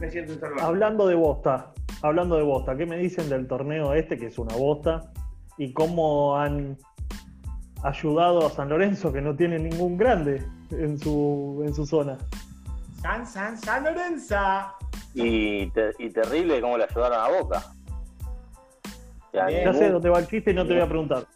[0.00, 0.62] Me siento un salvaje.
[0.64, 4.56] Hablando de bosta, hablando de bosta, ¿qué me dicen del torneo este, que es una
[4.56, 5.12] bosta?
[5.58, 6.76] Y cómo han
[7.84, 12.16] ayudado a San Lorenzo, que no tiene ningún grande en su, en su zona.
[13.02, 14.36] San, San, San Lorenzo.
[15.14, 17.62] Y, te- y terrible cómo le ayudaron a Boca.
[19.32, 21.26] Ya ningún- sé dónde va el chiste y no te voy a preguntar.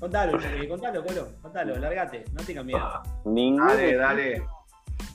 [0.00, 0.38] Contalo,
[0.68, 1.28] contalo, Colo.
[1.40, 3.02] Contalo, largate, no tengas miedo.
[3.24, 4.42] ningún Dale, dale.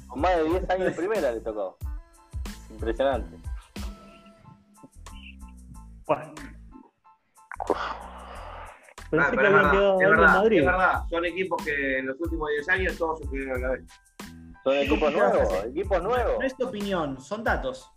[0.07, 1.77] Con más de 10 años de primera le tocó.
[2.69, 3.37] Impresionante.
[6.05, 6.33] Bueno.
[7.75, 7.95] Ah,
[9.09, 10.59] Pensé pero que es habían verdad, quedado es en verdad, Madrid.
[10.59, 11.03] es verdad.
[11.09, 13.85] Son equipos que en los últimos 10 años todos supieron a la vez.
[14.63, 16.39] Son equipos ¿Qué vas a nuevos, equipos nuevos.
[16.39, 17.91] No es tu opinión, son datos.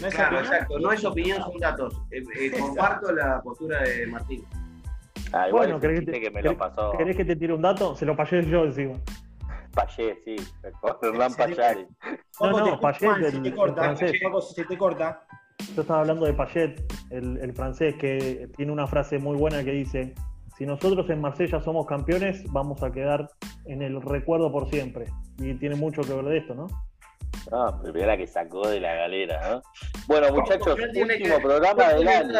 [0.00, 0.54] No es Claro, opinión.
[0.54, 0.78] exacto.
[0.78, 2.02] No es opinión, son datos.
[2.10, 4.46] Eh, eh, comparto la postura de Martín.
[5.32, 7.62] Ah, igual Bueno, ¿querés que, te, que me lo pasó querés que te tire un
[7.62, 7.94] dato?
[7.94, 8.94] Se lo payé yo encima.
[9.74, 10.36] Payé, sí.
[11.02, 11.86] Hernán Payari.
[12.40, 13.82] No, no, Payet del- si te corta.
[13.82, 14.12] francés.
[14.22, 15.24] Paco, si se te corta.
[15.74, 19.72] Yo estaba hablando de Payet, el, el francés, que tiene una frase muy buena que
[19.72, 20.14] dice:
[20.56, 23.28] si nosotros en Marsella somos campeones, vamos a quedar
[23.66, 25.06] en el recuerdo por siempre.
[25.38, 26.66] Y tiene mucho que ver de esto, ¿no?
[27.52, 29.62] Ah, primera que sacó de la galera, ¿no?
[30.06, 32.38] Bueno, muchachos, último programa del año.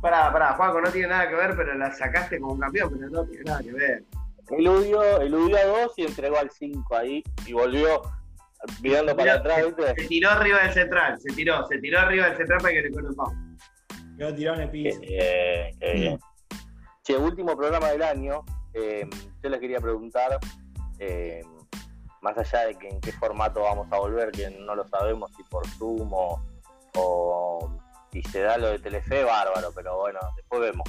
[0.00, 3.10] Pará, pará, Juaco, no tiene nada que ver, pero la sacaste como un campeón, pero
[3.10, 4.04] no tiene nada que ver.
[4.50, 8.02] Eludió, eludió a dos y entregó al 5 ahí y volvió
[8.82, 10.02] mirando para atrás, ¿viste?
[10.02, 12.90] Se tiró arriba del central, se tiró, se tiró arriba del central para que le
[12.90, 13.34] conozcamos.
[14.18, 15.00] Quedó tirado en el piso.
[15.02, 16.18] Eh, eh,
[17.02, 18.44] che, último programa del año.
[18.74, 19.08] Eh,
[19.42, 20.38] yo les quería preguntar,
[20.98, 21.42] eh,
[22.20, 25.42] más allá de que en qué formato vamos a volver, que no lo sabemos, si
[25.44, 26.40] por Zoom o,
[26.96, 27.80] o
[28.12, 30.88] si se da lo de Telefe, bárbaro, pero bueno, después vemos.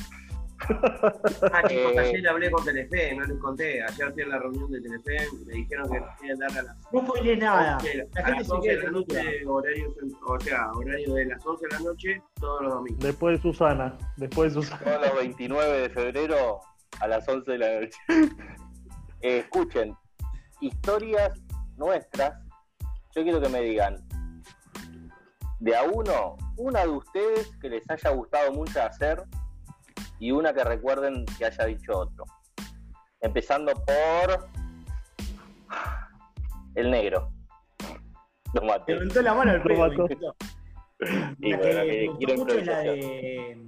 [1.52, 2.00] Ah, chicos, Eh.
[2.00, 3.84] ayer hablé con Telefe, no les conté.
[3.84, 7.02] Ayer fui a la reunión de Telefe, me dijeron que quieren dar a las No
[7.02, 7.78] spoilees nada.
[7.78, 9.96] 11, La a gente las se 11 de la noche, horario,
[10.28, 13.00] o sea, horario de las 11 de la noche, todos los domingos.
[13.04, 14.84] Después de Susana, después de Susana.
[14.84, 16.60] Todos los 29 de febrero
[17.00, 17.98] a las 11 de la noche.
[19.24, 19.96] Eh, escuchen,
[20.62, 21.40] historias
[21.78, 22.34] nuestras.
[23.16, 23.98] Yo quiero que me digan,
[25.60, 29.24] de a uno, una de ustedes que les haya gustado mucho hacer
[30.22, 32.26] y una que recuerden que haya dicho otro.
[33.20, 34.48] Empezando por
[36.76, 37.32] el negro.
[38.54, 38.94] Lo maté.
[38.94, 40.08] Levantó la mano el encantó.
[41.40, 43.68] Y La bueno, que que me quiero gustó mucho es la de,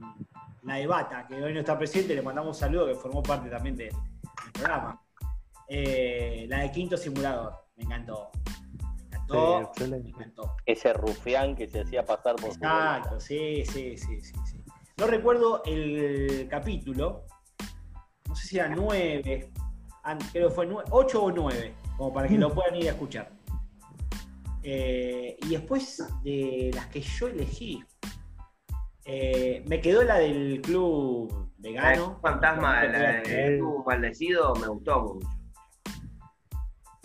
[0.62, 3.50] la de Bata, que hoy no está presente, le mandamos un saludo, que formó parte
[3.50, 5.02] también de- del programa.
[5.68, 8.30] Eh, la de Quinto Simulador, me encantó.
[9.00, 9.58] Me encantó.
[9.58, 10.04] Sí, excelente.
[10.12, 10.56] me encantó.
[10.68, 14.63] Ese rufián que se hacía pasar por Exacto, sí, sí, sí, sí, sí.
[14.98, 17.26] No recuerdo el capítulo,
[18.28, 19.52] no sé si era 9,
[20.32, 23.32] creo que fue 8 o 9, como para que lo puedan ir a escuchar.
[24.62, 27.84] Eh, y después de las que yo elegí,
[29.06, 32.20] eh, me quedó la del club La vegano.
[32.22, 33.58] fantasma, la de Eh.
[33.60, 35.28] tu maldecido, me gustó mucho.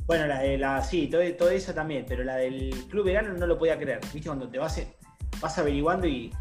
[0.07, 3.46] Bueno, la de la, sí, todo, todo eso también, pero la del club vegano no
[3.46, 4.01] lo podía creer.
[4.12, 4.29] ¿Viste?
[4.29, 4.81] Cuando te vas,
[5.40, 6.33] vas averiguando y.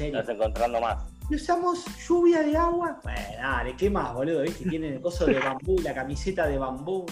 [0.00, 0.20] Serio.
[0.20, 1.04] Estás encontrando más.
[1.28, 2.98] ¿Y usamos lluvia de agua?
[3.02, 4.40] Bueno, dale, ¿qué más, boludo?
[4.42, 4.68] ¿Viste?
[4.68, 7.04] Tienen el coso de bambú, la camiseta de bambú.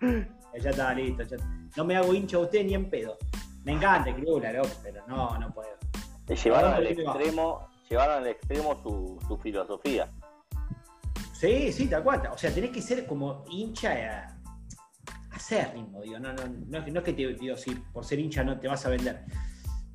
[0.00, 0.26] Eh,
[0.60, 1.22] Ya está, listo.
[1.22, 1.36] ya.
[1.76, 3.16] No me hago hincha a usted ni en pedo.
[3.64, 5.70] Me encanta el club, la loco, pero no, no puedo.
[6.26, 10.10] Te llevaron al extremo, llevaron al extremo su, su filosofía.
[11.32, 12.22] Sí, sí, tal cual.
[12.32, 14.38] O sea, tenés que ser como hincha a,
[15.36, 16.18] acérrimo, digo.
[16.18, 18.58] No, no, no, es que- no es que te digo, si por ser hincha no
[18.58, 19.24] te vas a vender.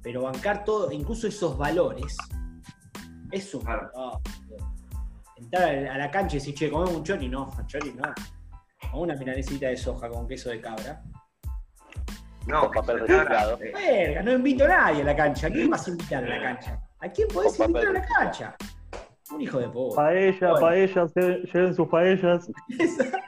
[0.01, 2.15] Pero bancar todo, incluso esos valores,
[3.31, 3.61] es un.
[3.63, 3.91] Claro.
[3.95, 4.21] no,
[5.37, 8.03] entrar a la- cancha y decir, che, comemos un chori, no, chori no.
[8.93, 11.01] O una milanesita de soja con queso de cabra.
[12.47, 13.59] No, Con papel reciclado.
[13.61, 15.47] eh, Verga, no invito a nadie a la cancha.
[15.47, 16.81] ¿A quién vas a invitar a la cancha?
[16.99, 18.55] ¿A quién podés Con papel invitar a la cancha?
[19.31, 19.95] Un hijo de puta.
[19.97, 20.59] Paella, Bueno.
[20.59, 22.49] paellas, lle- lleven sus paellas.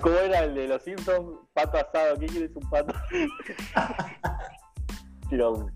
[0.00, 1.38] ¿Cómo era el de los Simpsons?
[1.52, 2.94] Pato asado, ¿qué quieres un pato?
[5.28, 5.72] Tirón.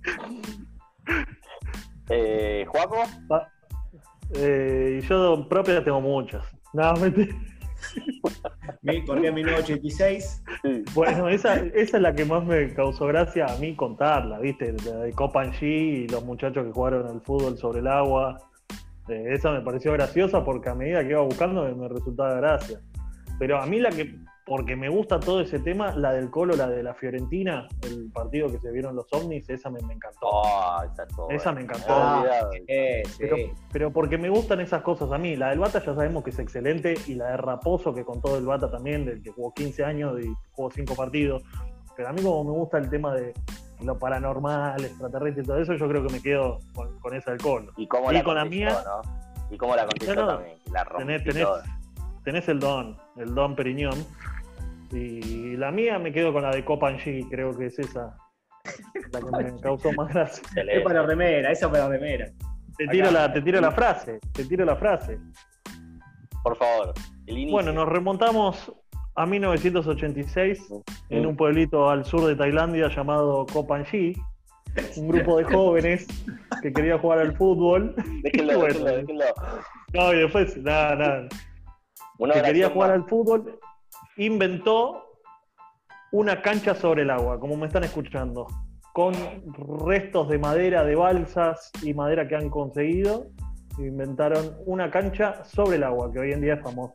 [2.10, 3.02] Eh, ¿Juaco?
[4.34, 6.44] Eh, y yo propias tengo muchas.
[6.72, 7.34] No, mentira.
[8.82, 10.44] Me corría en 1986.
[10.62, 10.84] Sí.
[10.94, 14.74] Bueno, esa, esa es la que más me causó gracia a mí contarla, ¿viste?
[14.84, 18.38] La de Copan G y los muchachos que jugaron al fútbol sobre el agua.
[19.08, 22.80] Eh, esa me pareció graciosa porque a medida que iba buscando me, me resultaba gracia.
[23.38, 26.68] Pero a mí la que, porque me gusta todo ese tema, la del Colo, la
[26.68, 30.18] de la Fiorentina, el partido que se vieron los ovnis, esa me, me encantó.
[30.22, 30.82] Oh,
[31.14, 31.34] toda.
[31.34, 31.86] Esa me encantó.
[31.90, 32.50] Ah, olvidado.
[32.66, 33.16] Eh, sí.
[33.18, 33.36] Pero,
[33.72, 35.36] pero porque me gustan esas cosas a mí.
[35.36, 38.38] La del Bata ya sabemos que es excelente y la de Raposo, que con todo
[38.38, 41.42] el Bata también, del que jugó 15 años y jugó 5 partidos.
[41.96, 43.34] Pero a mí como me gusta el tema de
[43.82, 47.40] lo paranormal, extraterrestre y todo eso, yo creo que me quedo con, con esa del
[47.40, 47.72] Colo.
[47.76, 49.28] ¿Y cómo Y la con la mía- no?
[49.50, 50.28] ¿Y cómo la contestó No, no.
[50.36, 50.58] también?
[50.72, 51.22] La Tenés,
[52.24, 53.94] tenés el don, el don Periñón.
[54.90, 58.16] Y la mía me quedo con la de Copan G, creo que es esa
[59.12, 60.42] la que me causó más gracia.
[60.56, 62.26] Es para remera, esa para remera.
[62.76, 63.12] Te tiro, Acá.
[63.12, 65.18] la, te tiro la frase, te tiro la frase.
[66.42, 66.92] Por favor,
[67.26, 67.52] el inicio.
[67.52, 68.72] Bueno, nos remontamos
[69.16, 70.68] a 1986
[71.10, 74.14] en un pueblito al sur de Tailandia llamado Kopanji,
[74.96, 76.06] un grupo de jóvenes
[76.62, 77.94] que quería jugar al fútbol.
[78.22, 78.66] Déjenlo, Bueno.
[78.84, 79.24] déjenlo, déjenlo.
[79.92, 81.28] No, y después, nada, nada.
[82.18, 82.98] Una Que quería jugar más.
[83.02, 83.58] al fútbol,
[84.18, 85.04] inventó
[86.12, 88.46] una cancha sobre el agua, como me están escuchando,
[88.92, 89.14] con
[89.86, 93.26] restos de madera, de balsas y madera que han conseguido.
[93.78, 96.94] Inventaron una cancha sobre el agua, que hoy en día es famosa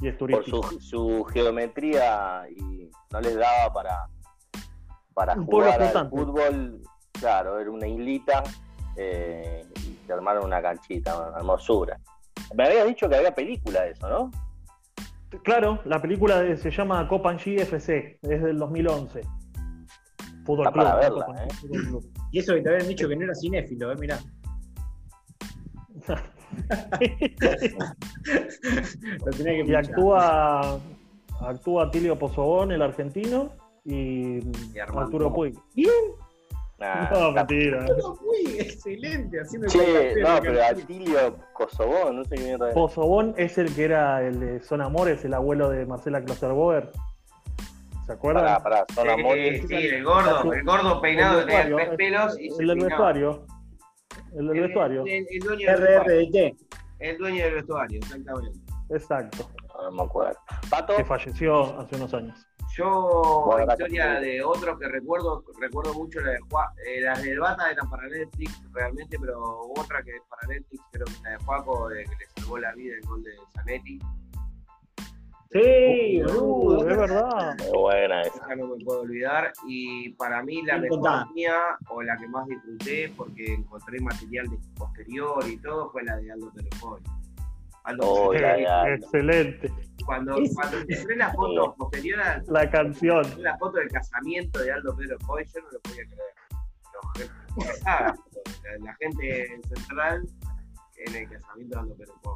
[0.00, 0.68] y es por turística.
[0.68, 4.08] su, su geometría y no les daba para,
[5.12, 6.80] para Un jugar al fútbol.
[7.12, 8.42] Claro, era una islita.
[8.96, 11.98] eh, y se armaron una canchita, una hermosura.
[12.54, 14.30] Me habías dicho que había película de eso, ¿no?
[15.42, 19.20] Claro, la película de- se llama Copan GFC, es del 2011.
[20.44, 20.84] Fútbol Está Club.
[20.84, 21.00] para ¿no?
[21.00, 21.48] verla, Copan ¿eh?
[21.60, 22.04] Fútbol Club.
[22.32, 24.18] Y eso que te habían dicho que no era cinéfilo, eh, mirá.
[29.24, 29.84] Lo tenía que y pinchar.
[29.86, 30.80] actúa,
[31.40, 33.50] actúa Tilio Pozobón, el argentino,
[33.84, 34.38] y,
[34.74, 35.00] Y Armando.
[35.02, 35.54] Arturo Puig.
[36.84, 37.84] Nah, No, mentira.
[37.98, 40.62] No, uy, excelente, haciendo Che, no, pero.
[40.64, 42.74] Atilio Kosovo, no sé qué mierda es.
[42.74, 46.90] Pozobón es el que era el de Son Amores, el abuelo de Marcela Klosterboer.
[48.06, 48.44] ¿Se acuerdan?
[48.44, 49.64] Pará, pará, son Sí, amores.
[49.66, 52.78] sí, el gordo, el gordo peinado que El tenía vestuario, tres pelos y el del
[52.80, 53.46] vestuario.
[54.36, 55.02] El del El- vestuario.
[55.06, 56.20] El, el dueño del vestuario.
[56.20, 56.56] RRDT.
[57.00, 58.58] El dueño del vestuario, exactamente.
[58.90, 59.50] Exacto.
[59.82, 60.38] No me acuerdo.
[60.70, 62.46] Pato, Que falleció hace unos años.
[62.76, 67.38] Yo, Bueno, historia de otros que recuerdo, recuerdo mucho la de Juan, eh, las de
[67.38, 69.40] Bata eran para Netflix realmente, pero
[69.76, 72.58] otra que es para Netflix, creo que es la de Juaco, de que le salvó
[72.58, 73.98] la vida el gol de Zanetti.
[75.52, 77.56] Sí, Uh, es verdad.
[77.58, 78.34] Qué buena esa.
[78.44, 79.52] Esa no me puedo olvidar.
[79.68, 81.26] Y para mí la Bien mejor contada.
[81.32, 81.54] mía,
[81.90, 86.32] o la que más disfruté, porque encontré material de posterior y todo, fue la de
[86.32, 87.00] Aldo Telefoy.
[87.84, 88.94] Aldo Oh, Telefoy, la de Aldo.
[89.04, 89.72] Excelente.
[90.04, 93.22] Cuando, cuando encontré la foto posterior a La canción.
[93.42, 96.34] la foto del casamiento de Aldo Pedro Foy, yo no lo podía creer.
[96.94, 97.00] No,
[97.86, 98.14] ah,
[98.64, 100.22] la, la gente central
[100.96, 102.34] en el casamiento de Aldo Pedro Foy.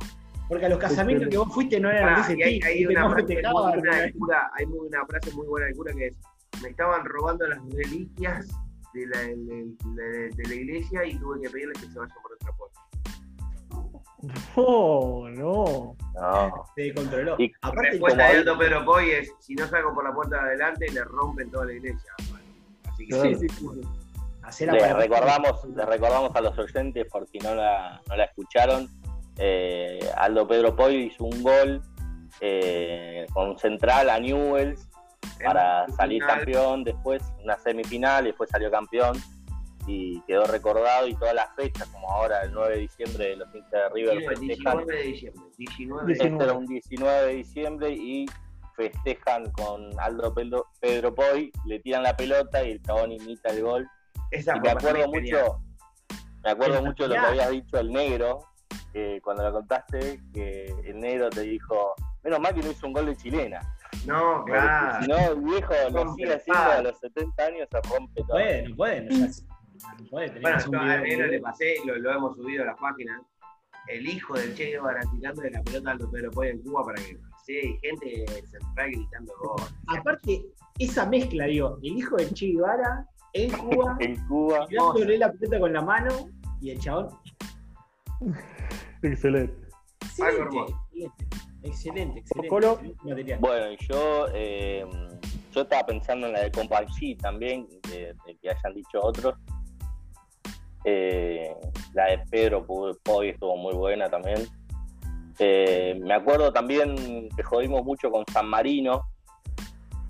[0.49, 2.87] Porque a los casamientos que vos fuiste no eran Ah, de ese hay, hay que
[2.89, 6.07] una no frase muy buena del cura, hay una frase muy buena del cura que
[6.07, 6.15] es
[6.63, 8.49] me estaban robando las reliquias
[8.95, 12.38] de la, de, de- de la iglesia y tuve que pedirles que se vayan por.
[14.23, 15.97] No, no.
[16.15, 16.65] No.
[16.75, 17.37] se descontroló.
[17.39, 20.37] Y- La Aparte, respuesta de Aldo Pedro Foy es si no salgo por la puerta
[20.37, 22.13] de adelante le rompen toda la iglesia.
[22.31, 22.45] Bueno,
[22.89, 23.29] así que Claro.
[23.29, 23.67] sí, sí, sí.
[24.43, 28.25] Hacer Le la- recordamos, le recordamos a los oyentes, por si no la, no la
[28.25, 28.89] escucharon,
[29.37, 31.83] eh, Aldo Pedro Poy hizo un gol
[32.41, 34.89] eh, con Central a Newells
[35.45, 39.17] para salir campeón, después una semifinal y después salió campeón
[39.89, 43.55] y quedó recordado y todas las fechas, como ahora el 9 de diciembre de los
[43.55, 45.43] hinchas de River festejan, 19 de diciembre.
[45.57, 48.27] 19 de este era un 19 de diciembre y
[48.77, 53.63] festejan con Aldo Pedro, Pedro Poy, le tiran la pelota y el chabón imita el
[53.63, 53.89] gol
[54.31, 55.61] Esa y me acuerdo mucho,
[56.45, 58.41] me acuerdo mucho de lo que habías dicho el negro,
[58.93, 62.93] que cuando lo contaste, que el negro te dijo, menos mal que no hizo un
[62.93, 63.61] gol de chilena.
[64.07, 65.03] No, claro.
[65.03, 68.39] Si no, el viejo lo sigue haciendo a los 70 años, se rompe todo.
[68.77, 69.27] Puede, no
[70.11, 73.23] Bueno, yo negro le pasé, lo, lo hemos subido a las páginas.
[73.87, 77.03] El hijo del Che Guevara tirando de la pelota al Pedro Poy en Cuba para
[77.03, 79.63] que sí, gente central gritando gol.
[79.87, 80.45] Aparte,
[80.79, 85.61] esa mezcla, digo, el hijo de Che Guevara en Cuba, En Cuba, tirándole la pelota
[85.61, 87.09] con la mano y el chabón.
[89.03, 89.55] Excelente.
[90.21, 90.89] Algo Excelente, hermoso.
[91.63, 92.49] excelente, excelente.
[92.49, 92.81] Colo.
[93.41, 94.85] bueno, y yo, eh,
[95.55, 99.35] yo estaba pensando en la de Companchi también, de, de que hayan dicho otros.
[100.91, 101.55] Eh,
[101.93, 102.65] la de Pedro
[103.03, 104.47] Poy estuvo muy buena también.
[105.39, 109.03] Eh, me acuerdo también que jodimos mucho con San Marino,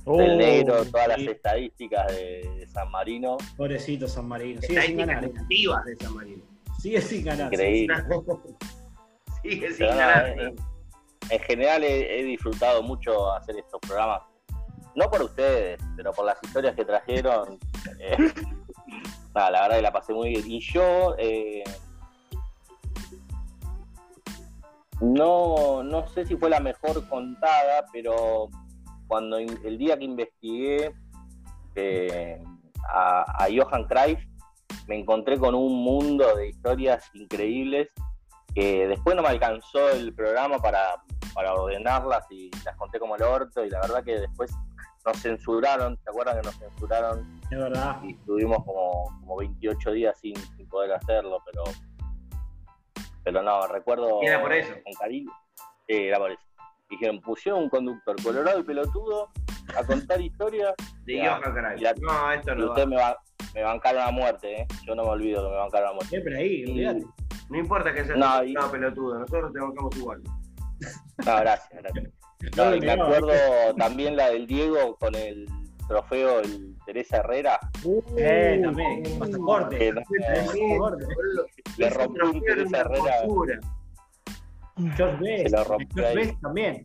[0.07, 3.37] del Oh, negro, todas las estadísticas de, San Marino.
[3.57, 4.61] Pobrecito San Marino.
[4.63, 5.25] Sigue sin ganar.
[5.25, 5.29] eh.
[5.29, 6.43] negativas de San Marino.
[6.81, 7.53] Sigue sin ganar.
[7.53, 7.95] Increíble.
[9.43, 10.29] Sigue sin ganar.
[10.39, 10.57] en,
[11.31, 14.23] en general he, he disfrutado mucho hacer estos programas.
[14.95, 17.59] No por ustedes, pero por las historias que trajeron.
[17.99, 18.17] eh,
[19.51, 20.51] la verdad que la pasé muy bien.
[20.51, 21.65] Y yo eh,
[25.01, 28.49] no, no sé si fue la mejor contada, pero
[29.07, 30.93] cuando el día que investigué
[31.75, 32.43] eh,
[32.93, 34.21] a, a Johan Cruyff,
[34.87, 37.89] me encontré con un mundo de historias increíbles
[38.55, 41.03] que después no me alcanzó el programa para,
[41.35, 44.51] para ordenarlas y las conté como el orto y la verdad que después
[45.09, 47.41] nos censuraron, ¿te acuerdan que nos censuraron?
[47.51, 48.01] Es verdad.
[48.05, 51.65] Y estuvimos como, como 28 días sin, sin poder hacerlo, pero
[53.25, 54.73] pero no, recuerdo Y era por eso.
[54.85, 55.31] con cariño.
[55.87, 56.41] Sí, era por eso.
[56.89, 59.31] Dijeron, pusieron un conductor colorado y pelotudo
[59.77, 60.73] a contar historias
[61.05, 61.27] De.
[61.27, 61.79] Johan Caray.
[61.79, 62.69] Y la- No, esto y no va.
[62.71, 63.19] ustedes me, va-
[63.55, 64.67] me bancaron a muerte, ¿eh?
[64.87, 66.09] Yo no me olvido que me bancaron a muerte.
[66.09, 67.07] Siempre ahí, Y- olvídate.
[67.51, 70.23] No importa que sea No, y- pelotudo, nosotros te bancamos igual.
[71.27, 72.13] No, gracias, gracias.
[72.57, 73.33] No, y me no, acuerdo
[73.77, 75.47] también la del Diego con el
[75.89, 77.59] trofeo el Teresa Herrera,
[78.17, 79.93] Eh, también, pasaporte.
[79.93, 81.07] no- Pasaporte.
[81.79, 83.13] le rompió un Teresa Herrera,
[84.97, 85.49] George Best.
[85.49, 86.15] Se lo rompió George.
[86.15, 86.85] Best también.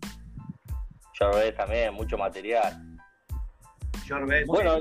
[1.36, 2.98] ves también, mucho material.
[4.06, 4.48] George Best.
[4.48, 4.76] Bueno,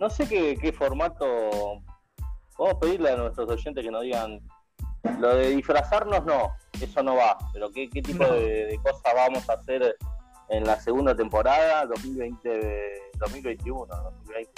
[0.00, 1.82] no sé qué, qué formato
[2.58, 4.38] Vamos a pedirle a nuestros oyentes que nos digan,
[5.18, 6.50] lo de disfrazarnos no,
[6.84, 9.96] eso no va, pero qué, qué tipo de, de cosas vamos a hacer
[10.48, 14.52] en la segunda temporada 2020, 2021, 2020.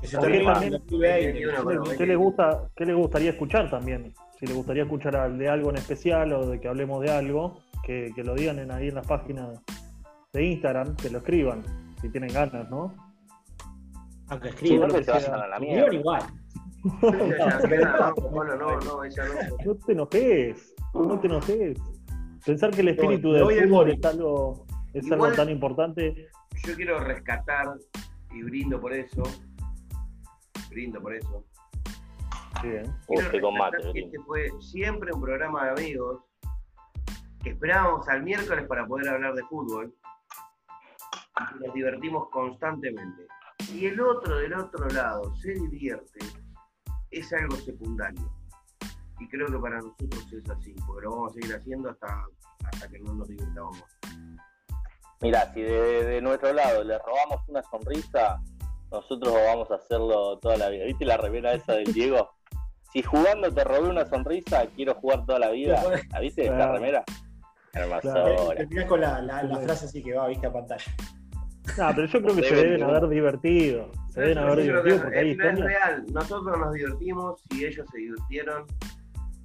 [0.00, 1.96] Que se Porque termine también- en 2020.
[1.96, 4.14] ¿Qué, le gusta, ¿Qué le gustaría escuchar también?
[4.38, 7.58] Si le gustaría escuchar al- de algo en especial o de que hablemos de algo,
[7.82, 9.60] que, que lo digan en, ahí en las páginas
[10.32, 11.64] de Instagram, que lo escriban,
[12.00, 12.94] si tienen ganas, ¿no?
[14.28, 14.88] Aunque Sí, escriban.
[14.88, 15.30] no que se que sea.
[15.30, 15.94] vayan a la Escriban mierda.
[15.94, 16.22] igual.
[17.02, 19.56] No, no, no, no, ella no.
[19.64, 21.78] No te enojes, no te enojes.
[22.44, 26.28] Pensar que el espíritu del fútbol es algo, es algo tan importante.
[26.64, 27.66] Yo quiero rescatar
[28.32, 29.22] y brindo por eso.
[30.70, 31.44] Brindo por eso.
[32.62, 32.84] Bien.
[33.06, 34.06] Que Brin.
[34.06, 36.22] este fue siempre un programa de amigos
[37.42, 39.94] que esperábamos al miércoles para poder hablar de fútbol
[41.54, 43.26] y nos divertimos constantemente.
[43.72, 46.18] Y el otro del otro lado se divierte,
[47.10, 48.37] es algo secundario.
[49.20, 52.24] Y creo que para nosotros es así, porque lo vamos a seguir haciendo hasta,
[52.64, 53.82] hasta que no nos divirtamos.
[55.20, 58.40] Mira, si de, de nuestro lado le robamos una sonrisa,
[58.92, 60.84] nosotros vamos a hacerlo toda la vida.
[60.84, 62.30] ¿Viste la remera esa del Diego?
[62.90, 65.78] Si jugando te robé una sonrisa, quiero jugar toda la vida.
[66.10, 66.72] ¿La viste esta Claro.
[66.72, 67.04] remera?
[67.70, 67.86] Claro.
[68.00, 68.54] Hermosura.
[68.56, 70.84] Terminás con la, la, la frase así que va a vista a pantalla.
[71.76, 73.90] No, pero yo creo que se Deben, haber divertido.
[74.08, 75.80] Se deben haber divertido porque hay es, no es historias.
[75.80, 76.06] real.
[76.14, 78.64] Nosotros nos divertimos y ellos se divirtieron.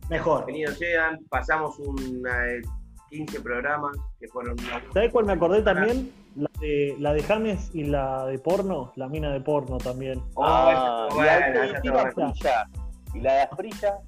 [0.10, 0.46] Mejor.
[0.52, 2.62] Llegan, pasamos una, eh,
[3.10, 6.12] 15 programas que fueron una- ¿Sabes cuál me acordé también?
[6.36, 10.20] La de, la de James y la de porno, la mina de porno también.
[10.34, 12.30] Oh, Ah, esa y la Asprilla, está buena.
[12.32, 12.70] Asprilla.
[13.14, 14.00] Y la de Asprilla,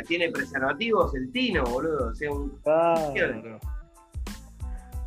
[0.00, 2.08] la tiene preservativos el tino, boludo.
[2.10, 2.50] O sea, un...
[2.62, 3.58] Claro.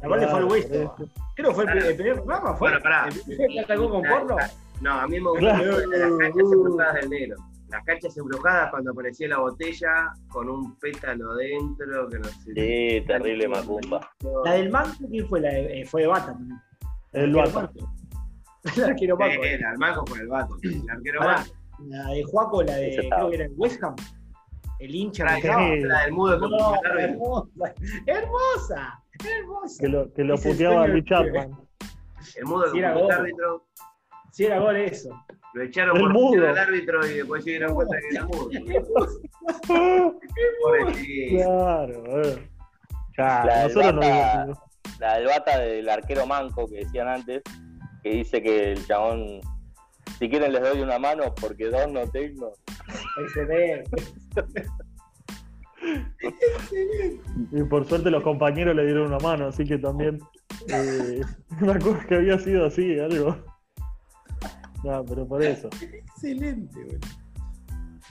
[0.04, 0.96] Aparte fue el Hueso.
[1.36, 2.54] Creo que fue el, primer- el primer programa.
[2.56, 3.08] Fue Bueno, pará.
[3.08, 4.36] el primer con porno.
[4.82, 7.36] No, a mí me gustó las canchas del negro.
[7.72, 12.54] Las canchas embrujadas cuando aparecía la botella con un pétalo dentro que no sé.
[12.56, 14.10] sí, terrible macumba.
[14.46, 15.40] La del Manco, ¿quién fue?
[15.42, 16.60] La de, eh, fue de Bata también.
[17.14, 17.52] El Bata.
[17.62, 17.94] Manco.
[18.76, 19.44] El arquero Manco.
[19.44, 20.56] Eh, el armanco con el vato.
[20.64, 21.46] El arquero Pará.
[21.88, 23.96] La de Juaco, la de, creo que era el West Ham.
[24.80, 25.48] El hincha La, que
[25.86, 27.74] la del mudo con No, el hermosa,
[28.06, 29.78] hermosa, hermosa.
[29.82, 31.52] Que lo, que lo puteaba que- Chapman.
[32.36, 33.66] El mudo con era el árbitro.
[34.32, 35.10] Si era gol eso.
[35.54, 36.48] Lo echaron El por mudo.
[36.48, 38.50] al árbitro y después se dieron cuenta que era mudo.
[41.30, 42.04] Claro.
[43.18, 44.60] Ya, La del nosotros nos Bata- divertimos.
[45.00, 47.42] La del bata del arquero manco que decían antes,
[48.04, 49.40] que dice que el chabón,
[50.20, 52.54] si quieren les doy una mano porque dos no tengo.
[53.22, 53.90] Excelente.
[57.52, 60.20] Y por suerte los compañeros le dieron una mano, así que también
[60.68, 61.22] eh,
[61.62, 63.38] me acuerdo que había sido así, algo.
[64.84, 65.70] No, pero por eso.
[65.82, 67.00] Excelente, boludo.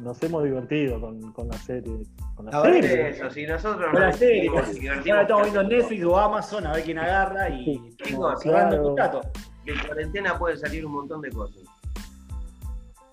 [0.01, 2.03] Nos hemos divertido con, con la serie.
[2.37, 3.09] Con la A ver, serie.
[3.11, 4.43] Eso, si nosotros Con la nos serie.
[4.43, 7.65] divertimos y Ahora estamos viendo Netflix o Amazon a ver quién agarra y
[7.97, 9.21] Chicos, como cerrando el claro.
[9.21, 9.41] contrato.
[9.65, 11.63] de cuarentena puede salir un montón de cosas.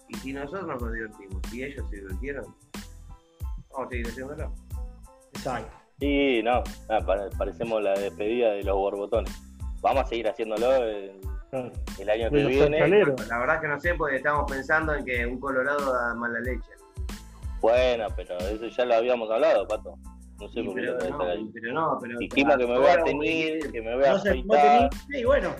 [0.09, 2.45] Y si nosotros nos divertimos y ellos se divirtieron,
[3.71, 4.53] vamos a seguir haciéndolo.
[5.33, 5.77] Exacto.
[5.99, 9.33] Sí, no, ah, pare- parecemos la despedida de los borbotones.
[9.81, 11.19] Vamos a seguir haciéndolo el,
[11.61, 11.71] Claro.
[11.99, 12.79] el año De que viene.
[13.27, 16.39] La verdad es que no sé, porque estamos pensando en que un Colorado da mala
[16.41, 16.69] leche.
[17.61, 19.95] Bueno, pero eso ya lo habíamos hablado, Pato.
[20.39, 21.49] No sé Sí, por qué pero, no, ahí.
[21.53, 22.19] pero no, pero.
[22.19, 25.55] Dijimos que me voy a teñir, que me voy a No, tenés- y bueno,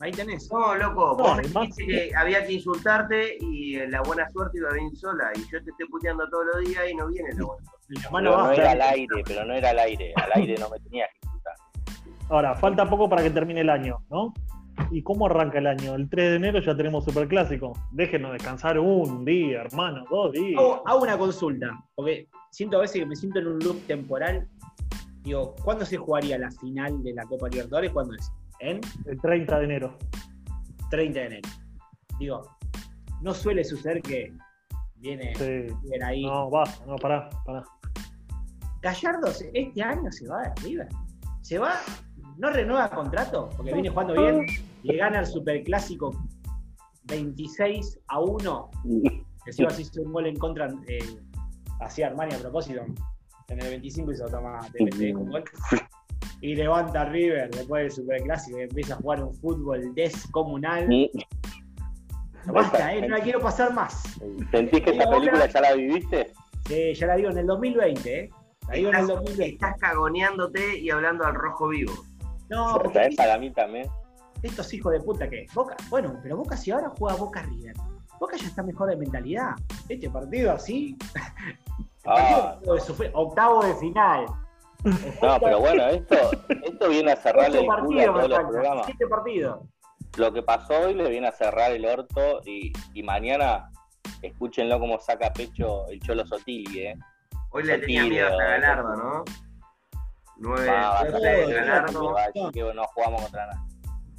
[0.00, 0.50] ahí tenés.
[0.52, 4.28] No, loco, No, vos me además- dijiste que había que insultarte y eh, la buena
[4.30, 5.30] suerte iba a venir sola.
[5.36, 8.08] Y yo te estoy puteando todos los días y no viene la buena suerte.
[8.10, 10.12] Pero no era al aire, pero no era al aire.
[10.16, 11.54] Al aire no me tenías que insultar.
[12.28, 14.34] Ahora, falta poco para que termine el año, ¿no?
[14.90, 15.94] ¿Y cómo arranca el año?
[15.94, 17.72] El 3 de enero ya tenemos Superclásico.
[17.92, 20.58] Déjenos descansar un día, hermano, dos días.
[20.58, 24.46] Hago, hago una consulta, porque siento a veces que me siento en un loop temporal.
[25.22, 27.90] Digo, ¿cuándo se jugaría la final de la Copa Libertadores?
[27.92, 28.30] ¿Cuándo es?
[28.60, 29.98] En El 30 de enero.
[30.90, 31.48] 30 de enero.
[32.18, 32.42] Digo,
[33.22, 34.32] no suele suceder que
[34.96, 35.74] viene, Sí.
[35.82, 36.24] viene ahí.
[36.24, 37.64] No, basta, no, pará, pará.
[38.82, 40.88] Gallardo este año se va de River.
[41.42, 41.74] Se va,
[42.38, 44.46] no renueva contrato, porque viene jugando bien,
[44.82, 46.12] le gana el superclásico
[47.04, 48.70] 26 a 1.
[49.44, 50.98] Que se hizo un gol en contra, eh,
[51.80, 52.80] hacía Armani a propósito.
[53.48, 55.44] En el 25 hizo toma TPC con gol.
[56.40, 60.88] Y levanta a River después del superclásico y empieza a jugar un fútbol descomunal.
[62.46, 64.02] Basta, eh, no la quiero pasar más.
[64.50, 66.32] ¿Sentís que esta película ya la viviste?
[66.66, 68.30] Sí, ya la digo en el 2020, ¿eh?
[68.68, 69.54] La digo en el Estás, 2020.
[69.54, 71.92] estás cagoneándote y hablando al rojo vivo.
[72.48, 73.88] No, porque ¿Sabés para mí también?
[74.42, 77.74] estos hijos de puta que Boca, bueno, pero Boca si ahora juega Boca River.
[78.20, 79.50] Boca ya está mejor de mentalidad.
[79.88, 80.96] Este partido así.
[82.08, 84.26] Ah, partido de sufrir- octavo de final.
[84.84, 86.14] no, pero bueno, esto,
[86.62, 88.86] esto viene a cerrarle el culo a todos los programas.
[88.86, 89.60] siete partidos.
[90.16, 93.72] Lo que pasó hoy le viene a cerrar el orto y, y mañana
[94.22, 96.98] escúchenlo como saca pecho el Cholo Sotili, ¿eh?
[97.50, 99.24] Hoy le tenía miedo hasta Galardo, ¿no?
[100.38, 102.12] Nueve, Va, va a todo, salir todo, Galardo, todo.
[102.14, 103.66] va a decir que no jugamos contra nada.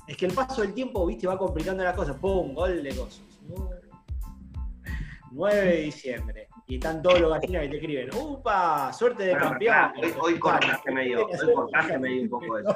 [0.07, 2.15] Es que el paso del tiempo, viste, va complicando la cosa.
[2.17, 2.53] ¡Pum!
[2.53, 3.21] Gol de cosas.
[5.31, 6.47] 9 de diciembre.
[6.67, 8.09] Y están todos los gallinas que te escriben.
[8.15, 8.91] ¡Upa!
[8.93, 9.91] ¡Suerte de Bueno, campeón!
[10.01, 12.75] Hoy, hoy cortaste medio, hoy cortaste medio un poco eso.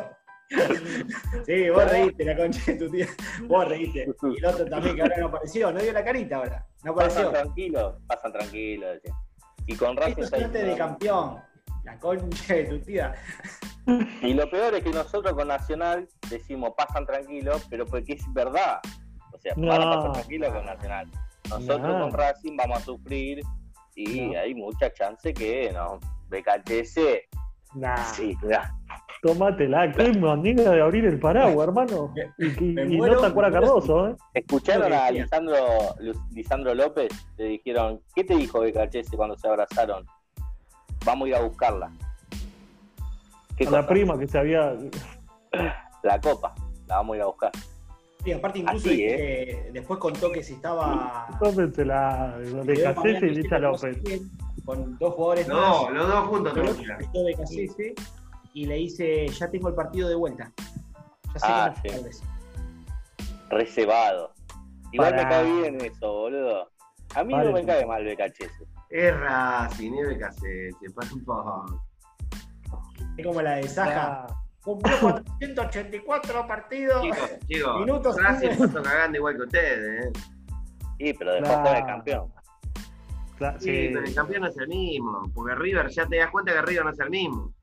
[1.46, 3.08] Sí, vos reíste, la concha de tu tía.
[3.48, 4.14] Vos reíste.
[4.24, 5.72] Y el otro también, que ahora no apareció.
[5.72, 6.68] No dio la carita ahora.
[6.84, 7.32] No Pasan apareció.
[7.32, 8.98] tranquilos, pasan tranquilos.
[9.66, 11.42] Y con Racing Esto es suerte de campeón.
[11.92, 13.14] La concha de tu tía.
[14.22, 18.80] Y lo peor es que nosotros con Nacional decimos pasan tranquilos, pero porque es verdad.
[19.34, 19.68] O sea, No.
[19.68, 21.08] van a pasar tranquilos con Nacional.
[21.50, 22.00] Nosotros No.
[22.00, 23.42] con Racing vamos a sufrir
[23.96, 24.39] y No.
[24.39, 26.00] hay mucha chance que no.
[26.30, 27.28] BKTS,
[27.74, 28.74] Nah, sí, mirá.
[29.22, 32.14] tómatela, qué manera de abrir el paraguas, hermano.
[32.38, 32.46] Y,
[32.96, 33.74] muero, no te acuerdas me muero.
[33.82, 34.16] Cardoso, ¿eh?
[34.36, 35.12] ¿Escucharon a.
[35.12, 35.58] Lisandro,
[36.32, 37.12] Lisandro López?
[37.38, 40.06] Le dijeron, ¿qué te dijo BKTS cuando se abrazaron?
[41.06, 41.91] Vamos a ir a buscarla.
[43.58, 44.76] ¿Qué A la prima que se había.
[46.04, 46.56] La copa,
[46.88, 47.52] la vamos a ir a buscar.
[48.24, 51.28] Y aparte, incluso Así, eh, después contó que si estaba.
[51.39, 53.97] Tómensela, de Cacese y Licha López.
[54.66, 55.93] Con dos jugadores No, más.
[55.93, 57.95] los dos juntos de Cacese
[58.54, 60.52] y le dice: Ya tengo el partido de vuelta.
[61.34, 62.02] Ya sé Ah, que sí.
[62.02, 62.24] no es.
[63.49, 64.34] Reservado.
[64.91, 66.70] Igual Para- me cae bien eso, boludo.
[67.16, 68.66] A mí no me cae mal BKTS.
[68.92, 71.66] Es Racing, BKC, se pasa un poco.
[73.18, 74.28] Es como la de Saja.
[74.64, 77.02] Cumplió 484 partidos.
[77.02, 80.12] Chicos, chicos, Minutos, Racing puso cagando igual que ustedes, ¿eh?
[81.00, 81.78] Sí, pero dejó Claro.
[81.80, 82.34] el campeón.
[83.58, 83.89] Sí, sí.
[83.92, 86.84] pero el campeón no es el mismo, porque River ya te das cuenta que River
[86.86, 87.54] no es el mismo,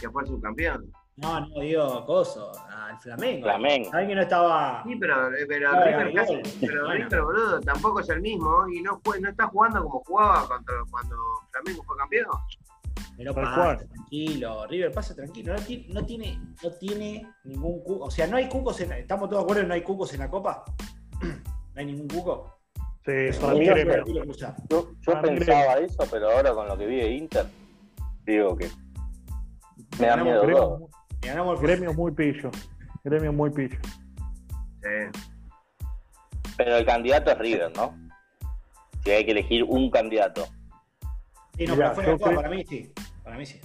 [0.00, 0.90] que fue el subcampeón.
[1.16, 3.44] No, no, digo, Coso, al Flamengo.
[3.44, 3.90] Flamengo.
[3.90, 4.82] Saben que no estaba.
[4.84, 7.04] Sí, pero, eh, pero River, casi- pero Bueno.
[7.06, 10.74] River, boludo, tampoco es el mismo y no, fue, no está jugando como jugaba contra,
[10.90, 11.16] cuando
[11.50, 12.26] Flamengo fue campeón.
[13.16, 14.66] Pero pasa, tranquilo.
[14.66, 15.54] River pasa tranquilo.
[15.54, 18.04] No tiene, no tiene, no tiene ningún cuco.
[18.04, 20.12] O sea, no hay cucos en la, ¿Estamos todos de acuerdo en no hay cucos
[20.12, 20.64] en la copa?
[21.22, 22.58] ¿No hay ningún cuco?
[23.06, 23.64] Sí, Eso para mí.
[23.64, 24.24] Yo,
[24.68, 27.46] yo Para pensaba eso, pero ahora con lo que vi de Inter,
[28.24, 28.68] digo que
[29.98, 30.88] me da miedo todo.
[31.22, 32.50] Le ganamos el gremio muy pillo.
[33.04, 33.78] Gremio muy pillo.
[34.82, 35.20] Sí.
[36.56, 37.94] Pero el candidato es River, ¿no?
[39.04, 40.44] Si hay que elegir un candidato.
[41.56, 42.92] Sí, no, Mirá, pero fuera de yo juego, creo- para mí sí.
[43.24, 43.60] Para mí sí.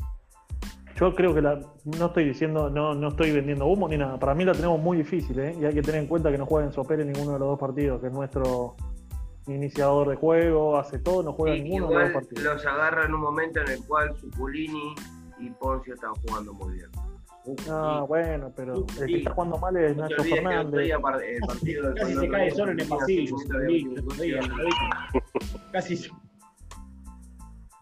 [0.95, 4.19] Yo creo que la, no estoy diciendo, no, no estoy vendiendo humo ni nada.
[4.19, 5.55] Para mí la tenemos muy difícil, ¿eh?
[5.59, 7.59] Y hay que tener en cuenta que no juega en Sopere ninguno de los dos
[7.59, 8.75] partidos, que es nuestro
[9.47, 12.53] iniciador de juego, hace todo, no juega Y ninguno de los igual dos partidos.
[12.55, 14.93] los agarra en un momento en el cual Suculini
[15.39, 16.89] y Poncio están jugando muy bien.
[17.69, 19.05] Ah, bueno, pero el Sí.
[19.07, 20.71] que está jugando mal es No Nacho Fernández.
[20.71, 23.35] del Casi se cae solo en el pasillo.
[25.71, 25.97] Casi.
[25.97, 26.11] se-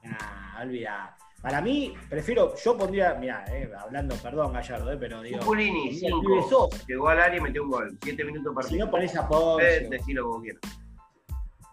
[0.04, 1.16] Nah, olvidá.
[1.42, 5.40] Para mí, prefiero, yo pondría, mira, eh, hablando, perdón, Gallardo, eh, pero digo.
[5.40, 6.50] Pibe 5.
[6.50, 6.84] Sosa.
[6.88, 7.98] Llegó al área y metió un gol.
[8.02, 8.86] 7 minutos Si partido.
[8.86, 9.28] no pones a
[9.62, 10.62] Eh, decilo como quieras.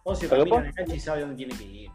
[0.05, 1.91] Poncio Pero camina en la cancha y sabe dónde tiene que ir.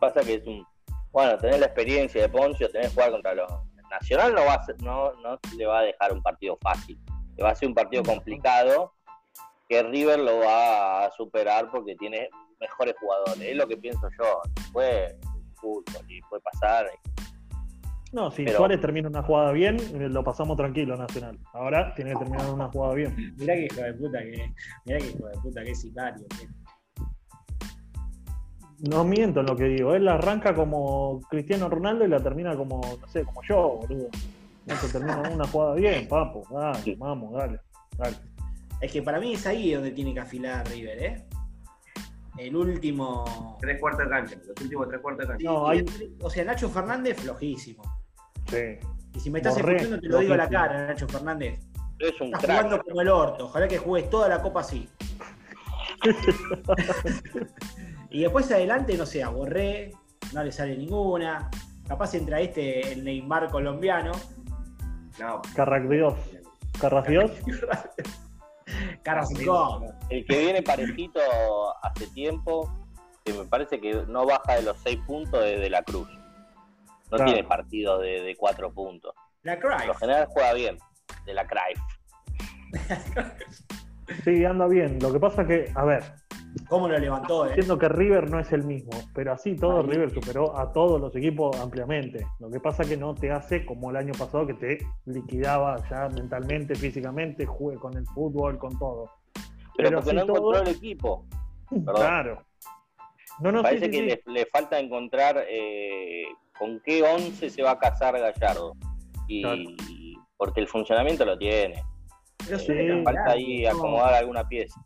[0.00, 0.64] Pasa que es un.
[1.12, 3.52] Bueno, tenés la experiencia de Poncio, tenés que jugar contra los.
[4.00, 6.98] Nacional no va a ser- no, no le va a dejar un partido fácil.
[7.36, 8.92] Le va a ser un partido complicado
[9.68, 12.28] que River lo va a superar porque tiene
[12.60, 13.40] mejores jugadores.
[13.42, 14.40] Es lo que pienso yo.
[14.72, 15.16] Fue
[15.60, 16.86] fútbol y puede pasar.
[18.12, 21.38] No, si Pero- Suárez termina una jugada bien, eh, lo pasamos tranquilo Nacional.
[21.52, 23.34] Ahora tiene que terminar una jugada bien.
[23.36, 26.24] Mirá que hijo de puta que, mirá que hijo de puta que es sicario.
[26.28, 26.65] que-
[28.80, 29.94] No miento en lo que digo.
[29.94, 34.08] Él la arranca como Cristiano Ronaldo y la termina como, no sé, como yo, boludo.
[34.66, 36.42] No se termina una jugada bien, papo.
[36.50, 37.60] Dale, vamos, dale.
[37.96, 38.16] dale.
[38.80, 41.24] Es que para mí es ahí donde tiene que afilar River, ¿eh?
[42.38, 43.56] El último.
[43.60, 44.36] Tres cuartos de cancha.
[44.46, 45.44] Los últimos tres cuartos de cancha.
[45.50, 45.84] No, hay-
[46.20, 47.82] O sea, Nacho Fernández, flojísimo.
[48.48, 48.78] Sí.
[49.14, 51.58] Y si me estás escuchando, te lo digo a la cara, Nacho Fernández.
[51.98, 52.64] Es un Estás crack.
[52.64, 53.44] jugando como el orto.
[53.46, 54.86] Ojalá que juegues toda la copa así.
[58.16, 59.92] y después adelante, no sé, a Borré,
[60.32, 61.50] no le sale ninguna.
[61.86, 64.12] Capaz entra este, el Neymar colombiano.
[65.20, 65.42] No.
[65.54, 66.14] Carracdios.
[66.80, 67.30] Carracdios.
[69.02, 69.84] Carrasco.
[70.10, 71.20] El que viene parejito
[71.82, 72.72] hace tiempo,
[73.24, 76.08] que me parece que no baja de los seis puntos es de la Cruz.
[77.10, 77.24] No Claro.
[77.26, 79.14] tiene partido de, de cuatro puntos.
[79.42, 79.98] La Por lo Cruyff.
[79.98, 80.78] general juega bien,
[81.24, 81.80] de la Cruyff.
[84.24, 85.00] Sí, anda bien.
[85.00, 86.04] Lo que pasa es que, a ver,
[86.68, 87.50] ¿Cómo lo levantó, eh?
[87.50, 89.86] entiendo que River no es el mismo, pero así todo Ahí.
[89.86, 92.26] River superó a todos los equipos ampliamente.
[92.40, 95.76] Lo que pasa es que no te hace como el año pasado que te liquidaba
[95.88, 99.10] ya mentalmente, físicamente, juegue con el fútbol, con todo.
[99.76, 101.26] Pero, Pero porque no todo- encontró el equipo.
[101.70, 101.94] Perdón.
[101.94, 102.42] Claro.
[103.40, 104.06] No, Parece sí, que sí.
[104.06, 106.24] Le, le falta encontrar eh,
[106.58, 108.72] con qué 11 se va a casar Gallardo.
[109.28, 109.62] Y Claro.
[110.38, 111.82] porque el funcionamiento lo tiene.
[112.48, 113.02] Pero cambiar.
[113.04, 113.70] falta ahí ¿no?
[113.70, 114.80] acomodar alguna pieza.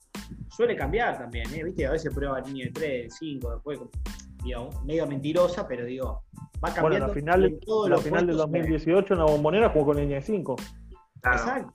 [0.51, 1.65] Suele cambiar también, ¿eh?
[1.65, 3.79] Viste, a veces prueba línea de 3, 5, después,
[4.45, 6.25] digo, medio mentirosa, pero digo,
[6.57, 6.83] va cambiando.
[6.83, 9.87] Bueno, la final, en todos la los final del puestos, 2018 en la bombonera jugó
[9.87, 10.57] con línea de 5.
[11.23, 11.39] Claro.
[11.39, 11.73] Exacto.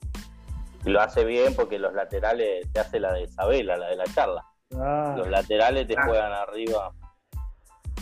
[0.84, 4.04] Y lo hace bien porque los laterales te hace la de Isabela, la de la
[4.04, 4.44] charla.
[4.68, 6.08] Claro, Los laterales te Claro.
[6.10, 6.92] juegan arriba.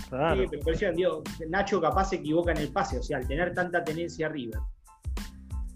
[0.09, 0.43] claro.
[0.43, 3.55] Sí, pero parecían, digo, Nacho capaz se equivoca en el pase, o sea, al tener
[3.55, 4.67] tanta tenencia arriba,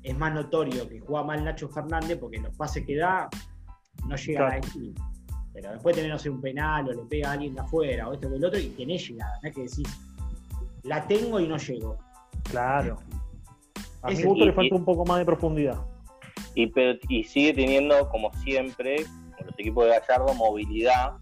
[0.02, 3.28] es más notorio que juega mal Nacho Fernández porque los pases que da
[4.06, 4.52] no llegan Claro.
[4.52, 4.94] a destino.
[5.52, 8.12] Pero después tenés, no sé, un penal o le pega a alguien de afuera o
[8.14, 9.88] esto que el otro y tenés llegada, no es que decís,
[10.84, 11.98] la tengo y no llego.
[12.50, 12.98] Claro.
[14.02, 15.80] A mi Ese- gusto y- le falta y- un poco más de profundidad.
[16.54, 19.04] Y, pero- y sigue teniendo, como siempre,
[19.36, 21.14] con los equipos de Gallardo, movilidad,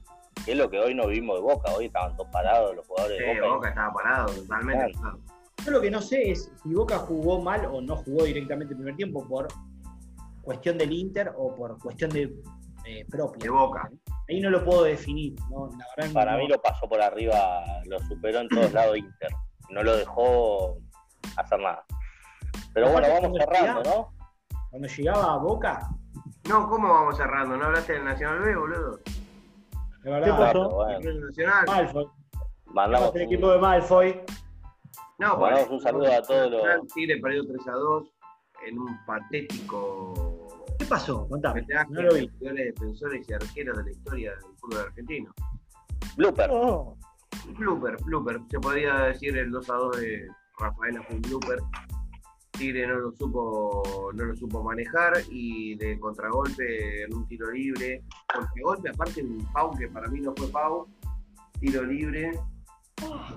[0.44, 1.72] que es lo que hoy no vimos de Boca.
[1.74, 3.54] Hoy estaban todos parados los jugadores de Sí, Boca.
[3.54, 4.92] Boca estaba parado totalmente.
[4.92, 5.18] Claro.
[5.64, 8.78] Yo lo que no sé es si Boca jugó mal o no jugó directamente el
[8.78, 9.48] primer tiempo por
[10.42, 12.32] cuestión del Inter o por cuestión de
[12.86, 13.42] eh, propia.
[13.44, 13.90] De Boca.
[14.28, 15.34] Ahí no lo puedo definir.
[15.50, 15.68] ¿no?
[15.78, 19.30] La verdad Para no- mí lo pasó por arriba, lo superó en todos lados Inter.
[19.70, 20.78] No lo dejó
[21.36, 21.84] hacer nada.
[22.72, 24.12] Pero bueno, vamos cerrando, llegaba- ¿no?
[24.70, 25.88] Cuando llegaba a Boca,
[26.48, 27.56] No, ¿cómo vamos cerrando?
[27.56, 28.96] ¿No hablaste del Nacional B, boludo?
[28.98, 29.02] de
[30.04, 30.52] ¿Qué verdad, pasó?
[30.52, 31.64] Claro, bueno, El Nacional.
[31.66, 32.06] Malfoy.
[32.66, 34.20] mandamos el un- equipo de Malfoy.
[35.18, 38.04] No, Mandamos un saludo a todos los- Tigre perdió 3 a 2
[38.66, 40.25] en un patético
[40.78, 41.26] ¿Qué pasó?
[41.28, 41.66] Contame.
[41.90, 42.30] No lo los vi.
[42.40, 45.32] defensores y arqueros de la historia del fútbol argentino.
[46.16, 46.48] blooper.
[46.52, 46.96] Oh,
[47.58, 48.40] Blooper, blooper.
[48.50, 51.58] Se podría decir el 2 a 2 de Rafaela fue un blooper.
[52.52, 58.02] Tigre no lo supo, no lo supo manejar y de contragolpe en un tiro libre.
[58.34, 60.88] Contragolpe, aparte un Pau que para mí no fue Pau.
[61.60, 62.32] Tiro libre.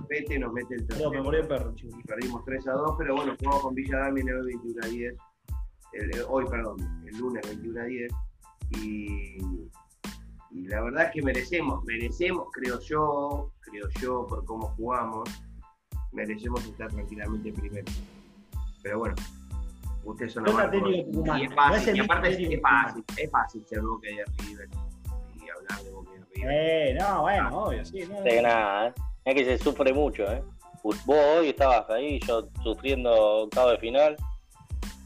[0.10, 1.24] Vete, nos mete el No, me tercero.
[1.24, 2.00] morí de perro, chico.
[2.00, 5.16] y perdimos 3 a 2, pero bueno, jugamos con Villa Damián hoy 21 a 10.
[5.94, 6.78] El- el- hoy, perdón,
[7.08, 8.12] el lunes 21 a 10.
[8.72, 9.38] Y,
[10.52, 15.28] y la verdad es que merecemos, merecemos, creo yo, creo yo, por cómo jugamos,
[16.12, 17.86] merecemos estar tranquilamente primero.
[18.84, 19.16] Pero bueno,
[20.04, 20.72] ustedes son la.
[21.40, 24.70] Y es fácil, y aparte es, es fácil, es fácil ser Boca de River
[25.36, 26.50] y hablar de Boca de River.
[26.52, 28.04] Eh, no, bueno, obvio, sí.
[28.08, 28.94] No, De nada, ¿eh?
[29.26, 30.44] Es que se sufre mucho, ¿eh?
[30.84, 33.12] Vos hoy estabas ahí, yo sufriendo
[33.44, 34.16] octavo de final.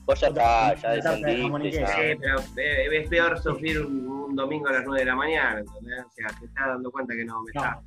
[0.06, 1.80] Vos ya está, ya descendiste.
[1.80, 1.88] ya.
[1.88, 5.60] Sí, pero eh, es peor sufrir un, un domingo a las 9 de la mañana,
[5.60, 6.06] ¿entendés?
[6.06, 7.82] O sea, te estás dando cuenta que no me está.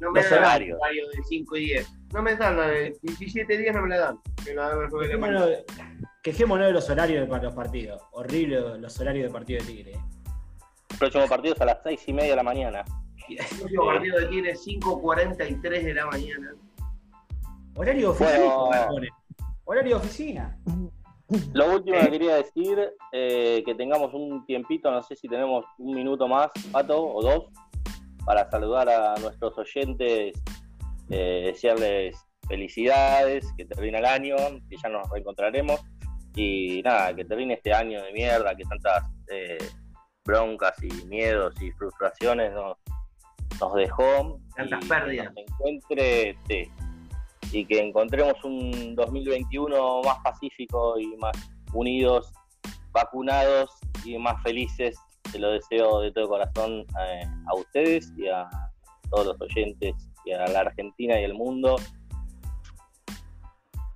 [0.00, 1.92] no, me Los dan horario de 5 y 10.
[2.12, 4.18] No me dan la de 17 días, no me la dan.
[4.46, 5.46] Me la dan a las 9 de la mañana.
[6.22, 8.02] Quejémonos, de los horarios de para los partidos.
[8.12, 9.92] Horrible los horarios de partido de Tigre.
[10.90, 12.84] El próximo partido es a las seis y media de la mañana.
[13.28, 16.54] El próximo partido de Tigre es 5.43 de la mañana.
[17.74, 18.86] Horario de oficina.
[18.90, 19.06] Bueno.
[19.64, 20.58] Horario de oficina.
[21.52, 22.78] Lo último que quería decir,
[23.12, 27.44] eh, que tengamos un tiempito, no sé si tenemos un minuto más, Pato, o dos,
[28.24, 30.42] para saludar a nuestros oyentes,
[31.08, 32.16] eh, desearles
[32.48, 34.36] felicidades, que termine el año,
[34.68, 35.80] que ya nos reencontraremos,
[36.34, 39.58] y nada, que termine este año de mierda, que tantas eh,
[40.24, 42.76] broncas y miedos y frustraciones nos,
[43.60, 44.40] nos dejó.
[44.56, 45.28] Tantas y pérdidas.
[45.28, 46.70] que nos encuentre, sí,
[47.52, 51.36] y que encontremos un 2021 más pacífico y más
[51.72, 52.32] unidos,
[52.92, 53.70] vacunados
[54.04, 54.96] y más felices.
[55.30, 58.48] Se lo deseo de todo corazón eh, a ustedes y a
[59.10, 59.94] todos los oyentes
[60.24, 61.76] y a la Argentina y el mundo.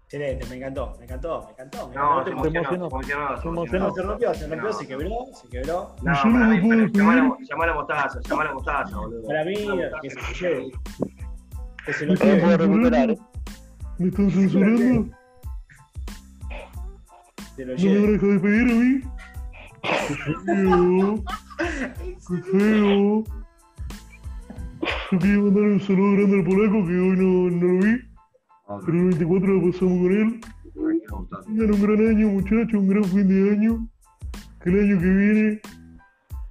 [0.04, 1.88] Excelente, me encantó, me encantó, me encantó.
[1.88, 2.44] Me No, encantó.
[2.44, 3.40] se Te emocionó, emocionó.
[3.40, 4.08] se emocionó, se emocionó.
[4.10, 4.72] Rompió, se rompió, No.
[4.72, 5.96] se quebró, se quebró.
[6.02, 9.26] No, para mí, llamá a mostaza, llamá a la mostaza, boludo.
[9.26, 9.54] Para mí,
[10.02, 10.70] que se lleve.
[11.84, 13.18] Que se lo puede recuperar, ¿eh?
[13.98, 15.08] ¿Me están censurando?
[17.56, 18.00] Lo ¿No me lleve.
[18.00, 19.00] van a dejar de pedir a mí?
[19.82, 21.24] ¡Qué feo!
[22.28, 23.24] ¡Qué feo!
[25.12, 28.00] Yo quería mandar un saludo grande al polaco que hoy no, no lo vi,
[28.84, 30.40] pero el 24 lo pasamos con él.
[31.46, 33.88] Tengan un gran año, muchachos, un gran fin de año.
[34.62, 35.60] Que el año que viene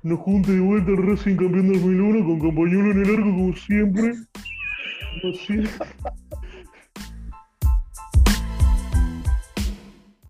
[0.04, 3.56] nos junte de vuelta el Racing campeón del 2001 con compañuelo en el arco como
[3.56, 4.14] siempre.
[5.22, 5.72] Como siempre.